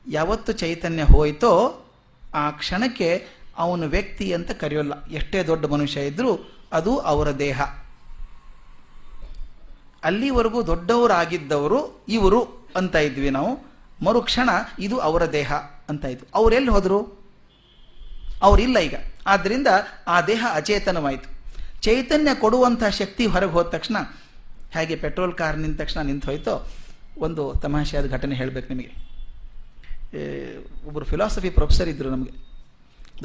ಯಾವತ್ತು 0.07 0.51
ಚೈತನ್ಯ 0.51 1.03
ಹೋಯ್ತೋ 1.03 1.85
ಆ 2.33 2.51
ಕ್ಷಣಕ್ಕೆ 2.51 3.27
ಅವನು 3.57 3.87
ವ್ಯಕ್ತಿ 3.87 4.33
ಅಂತ 4.33 4.51
ಕರೆಯೋಲ್ಲ. 4.51 5.05
ಎಷ್ಟೇ 5.05 5.43
ದೊಡ್ಡ 5.43 5.65
ಮನುಷ್ಯ 5.65 6.05
ಇದ್ರೂ 6.05 6.59
ಅದು 6.73 6.97
ಅವರ 6.97 7.31
ದೇಹ. 7.31 7.61
ಅಲ್ಲಿವರೆಗೂ 10.03 10.65
ದೊಡ್ಡವರಾಗಿದ್ದವರು 10.65 12.05
ಇವರು 12.07 12.69
ಅಂತ 12.75 12.95
ಇದ್ವಿ 12.95 13.29
ನಾವು. 13.29 13.69
ಮರುಕ್ಷಣ 14.05 14.49
ಇದು 14.79 14.97
ಅವರ 14.97 15.31
ದೇಹ 15.31 15.53
ಅಂತ 15.89 16.05
ಇದ್ವು. 16.05 16.27
ಅವರೆಲ್ಲಿ 16.35 16.69
ಹೋದರು? 16.69 17.19
ಅವರಿಲ್ಲ 18.41 18.79
ಈಗ. 18.79 18.95
ಆದ್ದರಿಂದ 19.27 19.67
ಆ 20.07 20.21
ದೇಹ 20.21 20.45
ಅಚೇತನವಾಯಿತು. 20.53 21.39
ಚೈತನ್ಯ 21.81 22.35
ಕೊಡುವಂತಹ 22.35 22.89
ಶಕ್ತಿ 22.89 23.25
ಹೊರಗೆ 23.25 23.51
ಹೋದ 23.51 23.65
ತಕ್ಷಣ 23.65 23.97
ಹೇಗೆ 24.75 24.95
ಪೆಟ್ರೋಲ್ 25.03 25.33
ಕಾರ್ 25.41 25.57
ನಿಂತ 25.63 25.77
ತಕ್ಷಣ 25.81 25.99
ನಿಂತು 26.09 26.27
ಹೋಯ್ತೋ, 26.29 26.55
ಒಂದು 27.25 27.43
ತಮಾಷೆಯಾದ 27.63 28.07
ಘಟನೆ 28.15 28.35
ಹೇಳಬೇಕು 28.41 28.67
ನಿಮಗೆ. 28.73 28.91
ಒಬ್ಬರು 30.87 31.05
ಫಿಲಾಸಫಿ 31.11 31.49
ಪ್ರೊಫೆಸರ್ 31.57 31.89
ಇದ್ದರು 31.93 32.09
ನಮಗೆ. 32.15 32.33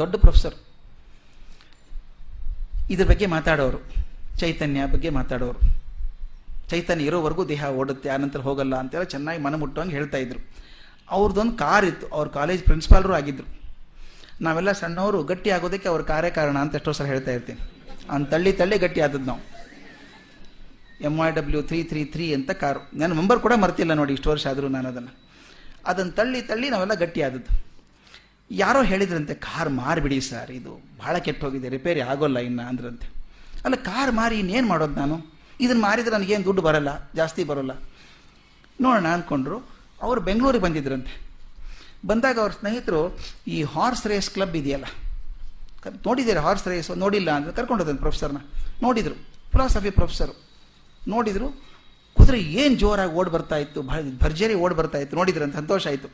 ದೊಡ್ಡ 0.01 0.15
ಪ್ರೊಫೆಸರ್ 0.25 0.57
ಇದ್ರ 2.95 3.07
ಬಗ್ಗೆ 3.11 3.27
ಮಾತಾಡೋರು. 3.35 3.79
ಚೈತನ್ಯ 4.41 4.81
ಬಗ್ಗೆ 4.95 5.11
ಮಾತಾಡೋರು. 5.19 5.61
ಚೈತನ್ಯ 6.71 7.09
ಇರೋವರೆಗೂ 7.09 7.43
ದೇಹ 7.53 7.65
ಓಡುತ್ತೆ 7.81 8.09
ಆನಂತರ 8.17 8.41
ಹೋಗಲ್ಲ 8.49 8.75
ಅಂತೆಲ್ಲ 8.83 9.07
ಚೆನ್ನಾಗಿ 9.15 9.41
ಮನ 9.47 9.55
ಮುಟ್ಟುವಂಗೆ 9.63 9.95
ಹೇಳ್ತಾ 9.99 10.19
ಇದ್ರು. 10.25 10.41
ಅವ್ರದ್ದೊಂದು 11.17 11.55
ಕಾರ್ 11.63 11.87
ಇತ್ತು, 11.91 12.07
ಅವ್ರ 12.17 12.27
ಕಾಲೇಜ್ 12.39 12.63
ಪ್ರಿನ್ಸಿಪಾಲರು 12.69 13.15
ಆಗಿದ್ರು. 13.21 13.47
ನಾವೆಲ್ಲ 14.45 14.71
ಸಣ್ಣವರು 14.83 15.19
ಗಟ್ಟಿ 15.31 15.51
ಆಗೋದಕ್ಕೆ 15.57 15.89
ಅವ್ರ 15.93 16.03
ಕಾರ್ಯ 16.13 16.31
ಕಾರಣ 16.39 16.57
ಅಂತ 16.65 16.79
ಎಷ್ಟೋ 16.79 16.93
ಸಲ 16.99 17.07
ಹೇಳ್ತಾ 17.15 17.33
ಇರ್ತೀನಿ. 17.37 17.61
ಅವ್ನು 18.13 18.27
ತಳ್ಳಿ 18.33 18.53
ತಳ್ಳಿ 18.61 18.77
ಗಟ್ಟಿ 18.85 19.01
ಆದದ್ದು 19.07 19.29
ನಾವು. 19.31 19.43
M 21.09 21.15
I 21.27 21.31
W 21.39 21.61
three 21.69 21.83
three 21.91 22.05
three 22.15 22.35
ಅಂತ 22.35 22.51
ಕಾರು. 22.63 22.81
ನನ್ನ 23.01 23.13
ನಂಬರ್ 23.21 23.41
ಕೂಡ 23.41 23.53
ಮರ್ತಿಲ್ಲ 23.65 23.93
ನೋಡಿ 24.01 24.13
ಇಷ್ಟು 24.17 24.31
ವರ್ಷ 24.31 24.47
ಆದರೂ 24.47 24.69
ನಾನು 24.69 24.89
ಅದನ್ನು. 24.89 25.13
ಅದನ್ನು 25.91 26.13
ತಳ್ಳಿ 26.13 26.43
ತಳ್ಳಿ 26.43 26.71
ನಾವೆಲ್ಲ 26.75 26.95
ಗಟ್ಟಿ 26.95 27.23
ಆದದ್ದು. 27.23 27.53
ಯಾರೋ 28.51 28.83
ಹೇಳಿದ್ರಂತೆ, 28.83 29.35
ಕಾರ್ 29.35 29.71
ಮಾರಿಬಿಡಿ 29.81 30.21
ಸರ್, 30.21 30.51
ಇದು 30.51 30.73
ಭಾಳ 31.03 31.19
ಕೆಟ್ಟ 31.19 31.45
ಹೋಗಿದೆ 31.45 31.69
ರಿಪೇರಿ 31.69 32.01
ಆಗೋಲ್ಲ 32.01 32.39
ಇನ್ನು, 32.39 32.63
ಅಂದ್ರಂತೆ. 32.71 33.07
ಅಲ್ಲ, 33.65 33.75
ಕಾರ್ 33.75 34.13
ಮಾರಿ 34.13 34.39
ಇನ್ನೇನು 34.39 34.69
ಮಾಡೋದು 34.69 34.95
ನಾನು? 35.01 35.17
ಇದನ್ನು 35.61 35.83
ಮಾರಿದ್ರೆ 35.83 36.15
ನನಗೇನು 36.17 36.45
ದುಡ್ಡು 36.45 36.63
ಬರೋಲ್ಲ, 36.63 37.11
ಜಾಸ್ತಿ 37.15 37.45
ಬರೋಲ್ಲ. 37.45 37.73
ನೋಡೋಣ 38.81 39.07
ಅಂದ್ಕೊಂಡ್ರು 39.07 39.59
ಅವರು 40.03 40.21
ಬೆಂಗಳೂರಿಗೆ 40.21 40.65
ಬಂದಿದ್ರಂತೆ. 40.65 41.13
ಬಂದಾಗ 42.07 42.39
ಅವ್ರ 42.41 42.53
ಸ್ನೇಹಿತರು, 42.53 43.03
ಈ 43.49 43.63
ಹಾರ್ಸ್ 43.63 44.07
ರೇಸ್ 44.07 44.31
ಕ್ಲಬ್ 44.31 44.57
ಇದೆಯಲ್ಲ? 44.57 44.87
ನೋಡಿದ್ದೀರಾ 46.07 46.41
ಹಾರ್ಸ್ 46.41 46.69
ರೇಸ್ 46.69 46.91
ನೋಡಿಲ್ಲ 47.05 47.31
ಅಂದರೆ 47.31 47.53
ಕರ್ಕೊಂಡೋದ್ರು 47.53 47.99
ಪ್ರೊಫೆಸರ್ನ 47.99 48.41
ನೋಡಿದರು. 48.83 49.17
ಫಿಲಾಸಫಿ 49.53 49.91
ಪ್ರೊಫೆಸರು 49.91 50.44
ನೋಡಿದರು, 51.09 51.49
ಕುದುರೆ 52.17 52.41
ಏನು 52.63 52.75
ಜೋರಾಗಿ 52.77 53.13
ಓಡ್ 53.13 53.31
ಬರ್ತಾ 53.31 53.57
ಇತ್ತು 53.57 53.83
ಭರ್ಜರಿ 54.23 54.55
ಓಡ್ 54.55 54.75
ಬರ್ತಾ 54.75 54.99
ಇತ್ತು 54.99 55.17
ನೋಡಿದ್ರಂತ 55.17 55.57
ಸಂತೋಷ 55.57 55.87
ಆಯಿತು. 55.87 56.09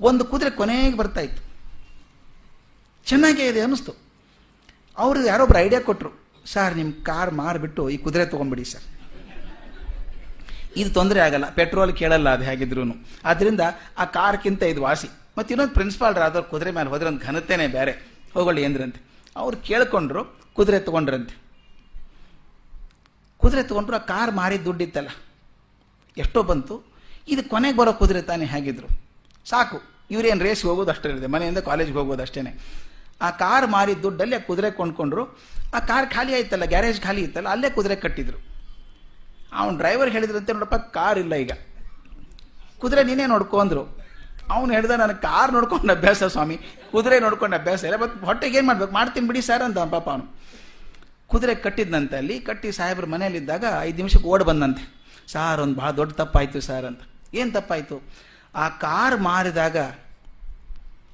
ಒಂದು 0.00 0.24
ಕುದುರೆ 0.24 0.50
ಕೊನೆಗೆ 0.50 0.96
ಬರ್ತಾ 0.96 1.20
ಇತ್ತು. 1.20 1.42
ಚೆನ್ನಾಗೇ 3.06 3.46
ಇದೆ 3.48 3.60
ಅನ್ನಿಸ್ತು. 3.60 3.92
ಅವರು 4.98 5.26
ಯಾರೊಬ್ರು 5.26 5.58
ಐಡಿಯಾ 5.58 5.80
ಕೊಟ್ಟರು 5.80 6.10
ಸರ್ 6.52 6.76
ನಿಮ್ಮ 6.76 6.92
ಕಾರ್ 7.02 7.32
ಮಾರಿಬಿಟ್ಟು 7.34 7.82
ಈ 7.90 7.96
ಕುದುರೆ 7.96 8.26
ತೊಗೊಂಡ್ಬಿಡಿ 8.26 8.64
ಸರ್. 8.64 8.84
ಇದು 10.76 10.90
ತೊಂದರೆ 10.94 11.20
ಆಗಲ್ಲ, 11.20 11.46
ಪೆಟ್ರೋಲ್ 11.50 11.92
ಕೇಳಲ್ಲ 11.96 12.28
ಅದು 12.36 12.44
ಹೇಗಿದ್ರು 12.44 12.82
ಆದ್ದರಿಂದ 13.24 13.62
ಆ 13.98 14.04
ಕಾರ್ಕ್ಕಿಂತ 14.18 14.62
ಇದು 14.62 14.82
ವಾಸಿ. 14.82 15.08
ಮತ್ತು 15.38 15.50
ಇನ್ನೊಂದು 15.54 15.74
ಪ್ರಿನ್ಸಿಪಾಲ್ 15.74 16.16
ಆದವ್ರು 16.26 16.48
ಕುದುರೆ 16.50 16.70
ಮೇಲೆ 16.76 16.88
ಹೋದ್ರೆ 16.88 17.08
ಒಂದು 17.08 17.22
ಘನತೆನೇ 17.26 17.66
ಬೇರೆ. 17.78 17.92
ಹೋಗಲಿ 18.34 18.62
ಎಂದ್ರಂತೆ. 18.62 19.00
ಅವ್ರು 19.36 19.56
ಕೇಳ್ಕೊಂಡ್ರು, 19.68 20.22
ಕುದುರೆ 20.56 20.78
ತಗೊಂಡ್ರಂತೆ. 20.78 21.34
ಕುದುರೆ 23.46 23.62
ತಗೊಂಡ್ರು 23.62 23.96
ಆ 23.96 23.98
ಕಾರ್ 23.98 24.30
ಮಾರಿದ 24.34 24.60
ದುಡ್ಡಿತ್ತಲ್ಲ. 24.60 25.08
ಎಷ್ಟೋ 26.16 26.42
ಬಂತು. 26.42 26.74
ಇದು 27.28 27.50
ಕೊನೆಗೆ 27.50 27.76
ಬರೋ 27.76 27.92
ಕುದುರೆ 27.92 28.22
ತಾನೇ 28.22 28.44
ಹೇಗಿದ್ರು. 28.44 28.88
ಸಾಕು. 29.48 29.82
ಇವ್ರೇನು 30.10 30.44
ರೇಸ್ 30.44 30.64
ಹೋಗೋದು 30.64 30.90
ಅಷ್ಟೇ 30.90 31.08
ಇರುತ್ತೆ. 31.08 31.26
ಮನೆಯಿಂದ 31.26 31.58
ಕಾಲೇಜ್ಗೆ 31.58 31.98
ಹೋಗೋದು 31.98 32.22
ಅಷ್ಟೇ 32.22 32.40
ಆ 33.22 33.30
ಕಾರ್ 33.30 33.66
ಮಾರಿದ 33.70 33.98
ದುಡ್ಡಲ್ಲಿ 33.98 34.36
ಆ 34.36 34.38
ಕುದುರೆ 34.38 34.70
ಕೊಂಡ್ಕೊಂಡ್ರು. 34.70 35.24
ಆ 35.74 35.78
ಕಾರ್ 35.78 36.10
ಖಾಲಿ 36.10 36.34
ಆಯ್ತಲ್ಲ, 36.34 36.64
ಗ್ಯಾರೇಜ್ 36.64 37.02
ಖಾಲಿ 37.02 37.22
ಇತ್ತಲ್ಲ, 37.22 37.48
ಅಲ್ಲೇ 37.48 37.70
ಕುದುರೆ 37.70 37.96
ಕಟ್ಟಿದ್ರು. 37.96 38.38
ಅವನು 39.52 39.78
ಡ್ರೈವರ್ 39.78 40.10
ಹೇಳಿದ್ರಂತೆ, 40.10 40.52
ನೋಡಪ್ಪ, 40.52 40.74
ಕಾರ್ 40.74 41.18
ಇಲ್ಲ 41.18 41.34
ಈಗ. 41.34 41.52
ಕುದುರೆ 42.78 43.04
ನೀನೇ 43.04 43.26
ನೋಡ್ಕೊಂಡ್ರು 43.26 43.98
ಅವನು 44.50 44.72
ಹೇಳ್ದ, 44.72 44.90
ನನಗೆ 44.90 45.20
ಕಾರ್ 45.20 45.52
ನೋಡ್ಕೊಂಡು 45.52 45.92
ಅಭ್ಯಾಸ 45.92 46.24
ಸ್ವಾಮಿ. 46.24 46.56
ಕುದುರೆ 46.90 47.20
ನೋಡ್ಕೊಂಡು 47.20 47.56
ಅಭ್ಯಾಸ 47.56 47.84
ಇಲ್ಲ, 47.84 47.96
ಬಟ್ 47.96 48.24
ಹೊಟ್ಟೆಗೆ 48.24 48.58
ಏನು 48.58 48.66
ಮಾಡ್ಬೇಕು? 48.66 48.92
ಮಾಡ್ತೀನಿ 48.92 49.26
ಬಿಡಿ 49.26 49.42
ಸರ್ 49.42 49.62
ಅಂತ 49.62 49.78
ಪಾಪ 49.78 50.10
ಅವನು. 50.10 50.45
ಕುದುರೆ 51.30 51.54
ಕಟ್ಟಿದ್ನಂತೆ 51.54 52.16
ಅಲ್ಲಿ. 52.16 52.40
ಕಟ್ಟಿ 52.40 52.72
ಸಾಹೇಬ್ರ 52.72 53.06
ಮನೆಯಲ್ಲಿದ್ದಾಗ 53.06 53.64
ಐದು 53.80 53.96
ನಿಮಿಷಕ್ಕೆ 53.96 54.28
ಓಡ್ 54.28 54.44
ಬಂದಂತೆ. 54.44 54.82
ಸಾರ್, 55.32 55.60
ಒಂದು 55.60 55.76
ಭಾಳ 55.80 55.90
ದೊಡ್ಡ 55.90 56.12
ತಪ್ಪಾಯಿತು 56.12 56.60
ಸರ್ 56.60 56.86
ಅಂತ. 56.90 57.00
ಏನು 57.34 57.50
ತಪ್ಪಾಯಿತು? 57.52 57.96
ಆ 58.54 58.68
ಕಾರ್ 58.68 59.16
ಮಾರಿದಾಗ, 59.20 59.76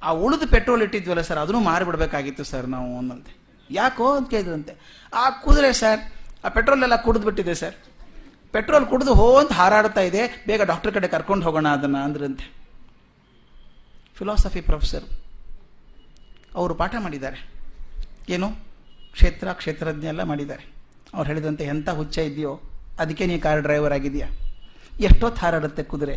ಆ 0.03 0.11
ಉಳಿದು 0.25 0.47
ಪೆಟ್ರೋಲ್ 0.47 0.81
ಇಟ್ಟಿದ್ವಲ್ಲ 0.81 1.21
ಸರ್, 1.21 1.37
ಅದನ್ನು 1.37 1.61
ಮಾರಿಬಿಡ್ಬೇಕಾಗಿತ್ತು 1.69 2.43
ಸರ್ 2.43 2.67
ನಾವು 2.67 2.97
ಅಂದಂತೆ 2.97 3.31
ಯಾಕೋ 3.69 4.15
ಅಂತ 4.15 4.29
ಕೇಳಿದ್ರಂತೆ. 4.29 4.73
ಆ 5.13 5.29
ಕುದುರೆ 5.43 5.73
ಸರ್, 5.73 6.01
ಆ 6.45 6.49
ಪೆಟ್ರೋಲ್ 6.49 6.83
ಎಲ್ಲ 6.83 6.95
ಕುಡಿದು 6.95 7.25
ಬಿಟ್ಟಿದೆ 7.25 7.55
ಸರ್. 7.55 7.75
ಪೆಟ್ರೋಲ್ 8.51 8.85
ಕುಡಿದು 8.85 9.13
ಹೋ 9.13 9.27
ಅಂತ 9.37 9.51
ಹಾರಾಡ್ತಾ 9.51 10.01
ಇದೆ. 10.01 10.23
ಬೇಗ 10.47 10.61
ಡಾಕ್ಟರ್ 10.61 10.93
ಕಡೆ 10.93 11.07
ಕರ್ಕೊಂಡು 11.07 11.45
ಹೋಗೋಣ 11.45 11.67
ಅದನ್ನು 11.67 11.99
ಅಂದ್ರಂತೆ. 12.03 12.45
ಫಿಲಾಸಫಿ 14.17 14.61
ಪ್ರೊಫೆಸರ್ 14.61 15.07
ಅವರು 16.55 16.73
ಪಾಠ 16.81 16.95
ಮಾಡಿದ್ದಾರೆ. 16.99 17.39
ಏನು? 18.29 18.49
ಕ್ಷೇತ್ರ, 19.15 19.47
ಕ್ಷೇತ್ರಜ್ಞ 19.61 20.05
ಎಲ್ಲ 20.13 20.23
ಮಾಡಿದ್ದಾರೆ. 20.31 20.63
ಅವ್ರು 21.15 21.27
ಹೇಳಿದಂತೆ 21.29 21.63
ಎಂಥ 21.73 21.89
ಹುಚ್ಚ 21.99 22.17
ಇದೆಯೋ, 22.29 22.53
ಅದಕ್ಕೆ 23.01 23.25
ನೀ 23.29 23.35
ಕಾರ್ 23.45 23.61
ಡ್ರೈವರ್ 23.65 23.93
ಆಗಿದೆಯಾ 23.97 24.27
ಎಷ್ಟೊತ್ತು 25.07 25.39
ಹಾರಾಡುತ್ತೆ 25.43 25.83
ಕುದುರೆ? 25.91 26.15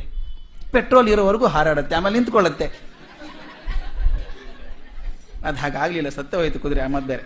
ಪೆಟ್ರೋಲ್ 0.74 1.08
ಇರೋವರೆಗೂ 1.14 1.46
ಹಾರಾಡುತ್ತೆ, 1.56 1.94
ಆಮೇಲೆ 1.98 2.14
ನಿಂತ್ಕೊಳ್ಳುತ್ತೆ. 2.16 2.66
ಅದು 5.48 5.58
ಹಾಗಾಗಲಿಲ್ಲ 5.62 6.10
ಸತ್ಯ 6.18 6.38
ಹೋಯ್ತು 6.40 6.58
ಕುದುರೆ 6.64 6.80
ಆಮದ್ 6.86 7.08
ಬೇರೆ 7.12 7.24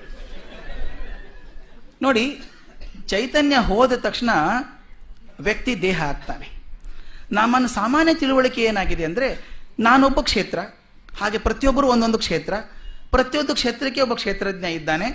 ನೋಡಿ, 2.02 2.24
ಚೈತನ್ಯ 3.12 3.56
ಹೋದ 3.70 3.92
ತಕ್ಷಣ 4.06 4.30
ವ್ಯಕ್ತಿ 5.46 5.72
ದೇಹ 5.82 5.98
ಆಗ್ತಾನೆ 6.02 6.46
ನಮ್ಮನ್ನು 7.38 7.68
ಸಾಮಾನ್ಯ 7.68 8.12
ತಿಳುವಳಿಕೆ 8.14 8.60
ಏನಾಗಿದೆ 8.62 9.04
ಅಂದರೆ, 9.04 9.28
ನಾನೊಬ್ಬ 9.86 10.20
ಕ್ಷೇತ್ರ, 10.28 10.58
ಹಾಗೆ 11.18 11.38
ಪ್ರತಿಯೊಬ್ಬರು 11.38 11.86
ಒಂದೊಂದು 11.94 12.18
ಕ್ಷೇತ್ರ, 12.24 12.54
ಪ್ರತಿಯೊಂದು 13.14 13.54
ಕ್ಷೇತ್ರಕ್ಕೆ 13.54 14.00
ಒಬ್ಬ 14.00 14.14
ಕ್ಷೇತ್ರಜ್ಞ 14.14 14.66
ಇದ್ದಾನೆ. 14.78 15.08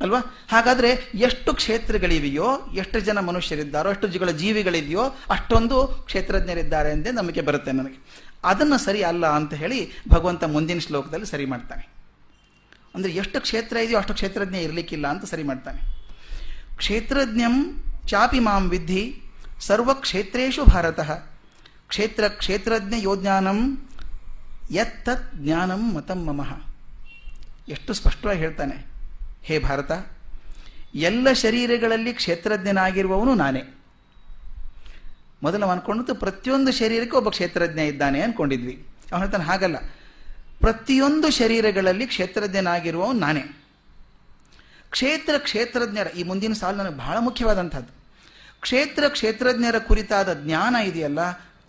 ಅಲ್ವಾ? 0.00 0.18
ಹಾಗಾದ್ರೆ 0.48 1.10
ಎಷ್ಟು 1.14 1.54
ಕ್ಷೇತ್ರಗಳಿವೆಯೋ, 1.54 2.60
ಎಷ್ಟು 2.74 3.00
ಜನ 3.00 3.18
ಮನುಷ್ಯರಿದ್ದಾರೋ, 3.18 3.90
ಎಷ್ಟು 3.90 4.08
ಜಿಗಳ 4.08 4.30
ಜೀವಿಗಳಿದೆಯೋ, 4.30 5.02
ಅಷ್ಟೊಂದು 5.30 5.86
ಕ್ಷೇತ್ರಜ್ಞರಿದ್ದಾರೆ 5.86 6.90
ಎಂದೇ 6.90 7.10
ನಮಗೆ 7.10 7.40
ಬರುತ್ತೆ 7.40 7.72
ನನಗೆ. 7.72 8.28
ಅದನ್ನು 8.44 8.78
ಸರಿ 8.78 9.02
ಅಲ್ಲ 9.02 9.26
ಅಂತ 9.26 9.54
ಹೇಳಿ 9.54 9.90
ಭಗವಂತ 10.08 10.44
ಮುಂದಿನ 10.44 10.78
ಶ್ಲೋಕದಲ್ಲಿ 10.78 11.26
ಸರಿ 11.26 11.44
ಮಾಡ್ತಾನೆ. 11.44 11.88
ಅಂದರೆ 12.94 13.12
ಎಷ್ಟು 13.12 13.40
ಕ್ಷೇತ್ರ 13.40 13.76
ಇದೆಯೋ 13.76 13.98
ಅಷ್ಟು 13.98 14.14
ಕ್ಷೇತ್ರಜ್ಞ 14.14 14.54
ಇರಲಿಕ್ಕಿಲ್ಲ 14.54 15.06
ಅಂತ 15.06 15.24
ಸರಿ 15.24 15.42
ಮಾಡ್ತಾನೆ. 15.42 15.80
ಕ್ಷೇತ್ರಜ್ಞಂ 16.76 17.84
ಚಾಪಿ 18.06 18.40
ಮಾಂ 18.40 18.70
ವಿಧಿ 18.70 19.22
ಸರ್ವ 19.60 19.94
ಕ್ಷೇತ್ರೇಶು 19.94 20.64
ಭಾರತಃ. 20.64 21.12
ಕ್ಷೇತ್ರ 21.88 22.28
ಕ್ಷೇತ್ರಜ್ಞ 22.28 22.94
ಯೋಜ್ಞಾನಂ 22.98 23.88
ಯತ್ತತ್ 24.70 25.34
ಜ್ಞಾನಂ 25.34 25.94
ಮತಂ 25.94 26.24
ಮಮಃ. 26.24 26.66
ಎಷ್ಟು 27.68 27.94
ಸ್ಪಷ್ಟವಾಗಿ 27.94 28.38
ಹೇಳ್ತಾನೆ. 28.38 28.97
ಹೇ 29.42 29.58
ಭಾರತ, 29.58 29.92
ಎಲ್ಲ 30.94 31.32
ಶರೀರಗಳಲ್ಲಿ 31.32 32.12
ಕ್ಷೇತ್ರಜ್ಞನಾಗಿರುವವನು 32.12 33.34
ನಾನೇ. 33.34 33.62
ಮೊದಲು 35.42 35.60
ನಾವು 35.60 35.72
ಅನ್ಕೊಂಡದ್ದು 35.72 36.14
ಪ್ರತಿಯೊಂದು 36.14 36.72
ಶರೀರಕ್ಕೆ 36.72 37.16
ಒಬ್ಬ 37.16 37.28
ಕ್ಷೇತ್ರಜ್ಞ 37.28 37.80
ಇದ್ದಾನೆ 37.80 38.20
ಅನ್ಕೊಂಡಿದ್ವಿ. 38.20 38.86
ಅವನು 39.12 39.22
ಹೇಳ್ತಾನೆ, 39.22 39.44
ಹಾಗಲ್ಲ. 39.44 39.76
ಪ್ರತಿಯೊಂದು 40.60 41.30
ಶರೀರಗಳಲ್ಲಿ 41.30 42.06
ಕ್ಷೇತ್ರಜ್ಞನಾಗಿರುವವನು 42.06 43.18
ನಾನೇ. 43.18 43.62
ಕ್ಷೇತ್ರ 44.90 45.34
ಕ್ಷೇತ್ರಜ್ಞರ, 45.38 46.06
ಈ 46.06 46.22
ಮುಂದಿನ 46.22 46.52
ಸಾಲು 46.52 46.76
ನನಗೆ 46.76 46.96
ಬಹಳ 46.96 47.16
ಮುಖ್ಯವಾದಂಥದ್ದು. 47.20 47.98
ಕ್ಷೇತ್ರ 48.60 49.04
ಕ್ಷೇತ್ರಜ್ಞರ 49.08 49.78
ಕುರಿತಾದ 49.78 50.34
ಜ್ಞಾನ 50.34 50.76
ಇದೆಯಲ್ಲ, 50.76 51.20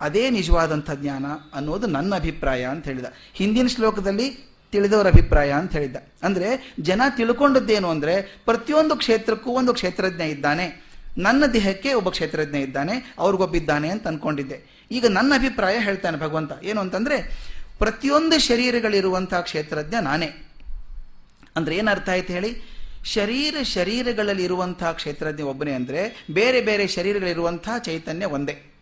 ಅದೇ 0.02 0.30
ನಿಜವಾದಂಥ 0.30 0.92
ಜ್ಞಾನ 0.92 1.26
ಅನ್ನೋದು 1.54 1.88
ನನ್ನ 1.88 2.16
ಅಭಿಪ್ರಾಯ 2.16 2.66
ಅಂತ 2.66 2.86
ಹೇಳಿದ. 2.86 3.06
ಹಿಂದಿನ 3.34 3.68
ಶ್ಲೋಕದಲ್ಲಿ 3.68 4.49
ತಿಳಿದವರ 4.72 5.08
ಅಭಿಪ್ರಾಯ 5.08 5.52
ಅಂತ 5.52 5.72
ಹೇಳಿದ್ದ. 5.72 5.96
ಅಂದರೆ 6.24 6.76
ಜನ 6.80 7.02
ತಿಳ್ಕೊಂಡದ್ದೇನು 7.10 7.90
ಅಂದರೆ 7.90 8.22
ಪ್ರತಿಯೊಂದು 8.22 8.96
ಕ್ಷೇತ್ರಕ್ಕೂ 8.96 9.52
ಒಂದು 9.52 9.74
ಕ್ಷೇತ್ರಜ್ಞ 9.74 10.22
ಇದ್ದಾನೆ. 10.22 10.90
ನನ್ನ 11.18 11.46
ದೇಹಕ್ಕೆ 11.46 11.94
ಒಬ್ಬ 11.94 12.10
ಕ್ಷೇತ್ರಜ್ಞ 12.10 12.58
ಇದ್ದಾನೆ. 12.58 13.16
ಅವ್ರಿಗೊಬ್ಬಿದ್ದಾನೆ 13.18 13.90
ಅಂತ 13.90 14.08
ಅನ್ಕೊಂಡಿದ್ದೆ. 14.08 14.88
ಈಗ 14.92 15.06
ನನ್ನ 15.06 15.34
ಅಭಿಪ್ರಾಯ 15.36 15.80
ಹೇಳ್ತಾನೆ 15.80 16.18
ಭಗವಂತ. 16.18 16.52
ಏನು 16.64 16.82
ಅಂತಂದರೆ 16.82 17.50
ಪ್ರತಿಯೊಂದು 17.80 18.40
ಶರೀರಗಳಿರುವಂತಹ 18.40 19.42
ಕ್ಷೇತ್ರಜ್ಞ 19.42 19.96
ನಾನೇ. 20.02 20.26
ಅಂದ್ರೆ 21.56 21.78
ಏನರ್ಥ 21.78 22.10
ಆಯ್ತು 22.10 22.34
ಹೇಳಿ? 22.34 22.80
ಶರೀರ 23.06 23.56
ಶರೀರಗಳಲ್ಲಿ 23.64 24.44
ಇರುವಂತಹ 24.44 24.92
ಕ್ಷೇತ್ರಜ್ಞ 24.92 25.42
ಒಬ್ಬನೇ 25.42 25.72
ಅಂದರೆ 25.72 26.26
ಬೇರೆ 26.32 26.62
ಬೇರೆ 26.62 26.88
ಶರೀರಗಳಿರುವಂತಹ 26.88 27.78
ಚೈತನ್ಯ 27.78 28.26
ಒಂದೇ. 28.26 28.74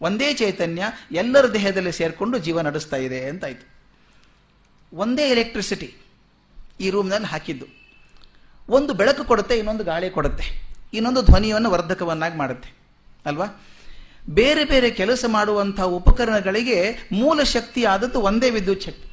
ಒಂದೇ 0.00 0.34
ಚೈತನ್ಯ 0.34 0.82
ಎಲ್ಲರ 1.12 1.46
ದೇಹದಲ್ಲಿ 1.46 1.92
ಸೇರಿಕೊಂಡು 1.92 2.38
ಜೀವ 2.38 2.60
ನಡೆಸ್ತಾ 2.60 2.96
ಇದೆ 2.96 3.28
ಒಂದೇ 4.94 5.30
ಎಲೆಕ್ಟ್ರಿಸಿಟಿ 5.30 5.94
ಈ 6.80 6.90
ರೂಮ್ನಲ್ಲಿ 6.90 7.26
ಹಾಕಿದ್ದು. 7.26 7.66
ಒಂದು 8.68 8.94
ಬೆಳಕು 8.94 9.24
ಕೊಡುತ್ತೆ, 9.24 9.58
ಇನ್ನೊಂದು 9.58 9.84
ಗಾಳಿ 9.84 10.10
ಕೊಡುತ್ತೆ. 10.10 10.66
ಇನ್ನೊಂದು 10.94 11.22
ಧ್ವನಿಯನ್ನು 11.22 11.70
ವರ್ಧಕವನ್ನಾಗಿ 11.70 12.36
ಮಾಡುತ್ತೆ. 12.36 12.74
ಅಲ್ವಾ? 13.26 13.46
ಬೇರೆ 14.30 14.64
ಬೇರೆ 14.64 14.90
ಕೆಲಸ 14.90 15.24
ಮಾಡುವಂಥ 15.28 15.80
ಉಪಕರಣಗಳಿಗೆ 15.80 17.08
ಮೂಲ 17.12 17.42
ಶಕ್ತಿ 17.42 17.84
ಆದದ್ದು 17.84 18.20
ಒಂದೇ 18.20 18.50
ವಿದ್ಯುತ್ 18.50 18.82
ಶಕ್ತಿ. 18.82 19.08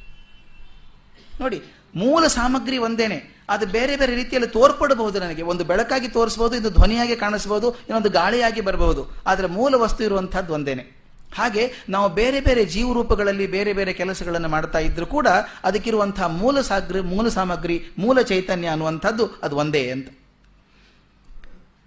ನೋಡಿ, 1.40 1.62
ಮೂಲ 1.96 2.26
ಸಾಮಗ್ರಿ 2.26 2.78
ಒಂದೇನೆ 2.78 3.34
ಅದು 3.48 3.66
ಬೇರೆ 3.66 3.96
ಬೇರೆ 3.96 4.14
ರೀತಿಯಲ್ಲಿ 4.14 4.50
ತೋರ್ಪಡಬಹುದು 4.50 5.20
ನನಗೆ. 5.20 5.42
ಒಂದು 5.42 5.64
ಬೆಳಕಾಗಿ 5.64 6.08
ತೋರಿಸಬಹುದು 6.08 6.56
ಇದು 6.56 6.70
ಧ್ವನಿಯಾಗಿ 6.70 7.16
ಕಾಣಿಸಬಹುದು 7.16 7.72
ಇನ್ನೊಂದು 7.72 8.10
ಗಾಳಿಯಾಗಿ 8.10 8.60
ಬರಬಹುದು. 8.60 9.06
ಆದರೆ 9.26 9.46
ಮೂಲ 9.46 9.74
ವಸ್ತು 9.74 10.04
ಇರುವಂತಹದ್ದು 10.04 10.54
ಒಂದೇನೆ. 10.54 11.03
ಹಾಗೆ 11.34 11.72
ನಾವು 11.88 12.14
ಬೇರೆ 12.14 12.40
ಬೇರೆ 12.40 12.64
ಜೀವರೂಪಗಳಲ್ಲಿ 12.64 13.46
ಬೇರೆ 13.46 13.72
ಬೇರೆ 13.72 13.92
ಕೆಲಸಗಳನ್ನು 13.92 14.48
ಮಾಡ್ತಾ 14.48 14.78
ಇದ್ರು 14.78 15.06
ಕೂಡ 15.06 15.28
ಅದಕ್ಕಿರುವಂತಹ 15.64 16.26
ಮೂಲ 16.26 16.60
ಸಾಗ್ರಿ, 16.60 17.00
ಮೂಲ 17.00 17.28
ಸಾಮಗ್ರಿ, 17.28 17.84
ಮೂಲ 17.98 18.20
ಚೈತನ್ಯ 18.20 18.68
ಅನ್ನುವಂಥದ್ದು 18.68 19.30
ಅದು 19.42 19.56
ಒಂದೇ 19.56 19.90
ಅಂತ. 19.90 20.08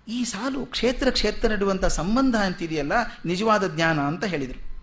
ಈ 0.07 0.23
ಸಾಲು 0.23 0.65
ಕ್ಷೇತ್ರ 0.65 1.09
ಕ್ಷೇತ್ರ 1.09 1.51
ನಡುವಂಥ 1.51 1.85
ಸಂಬಂಧ 1.85 2.35
ಅಂತಿದೆಯಲ್ಲ, 2.35 2.91
ನಿಜವಾದ 3.25 3.75
ಜ್ಞಾನ 3.75 3.99
ಅಂತ 3.99 4.25
ಹೇಳಿದರು. 4.25 4.81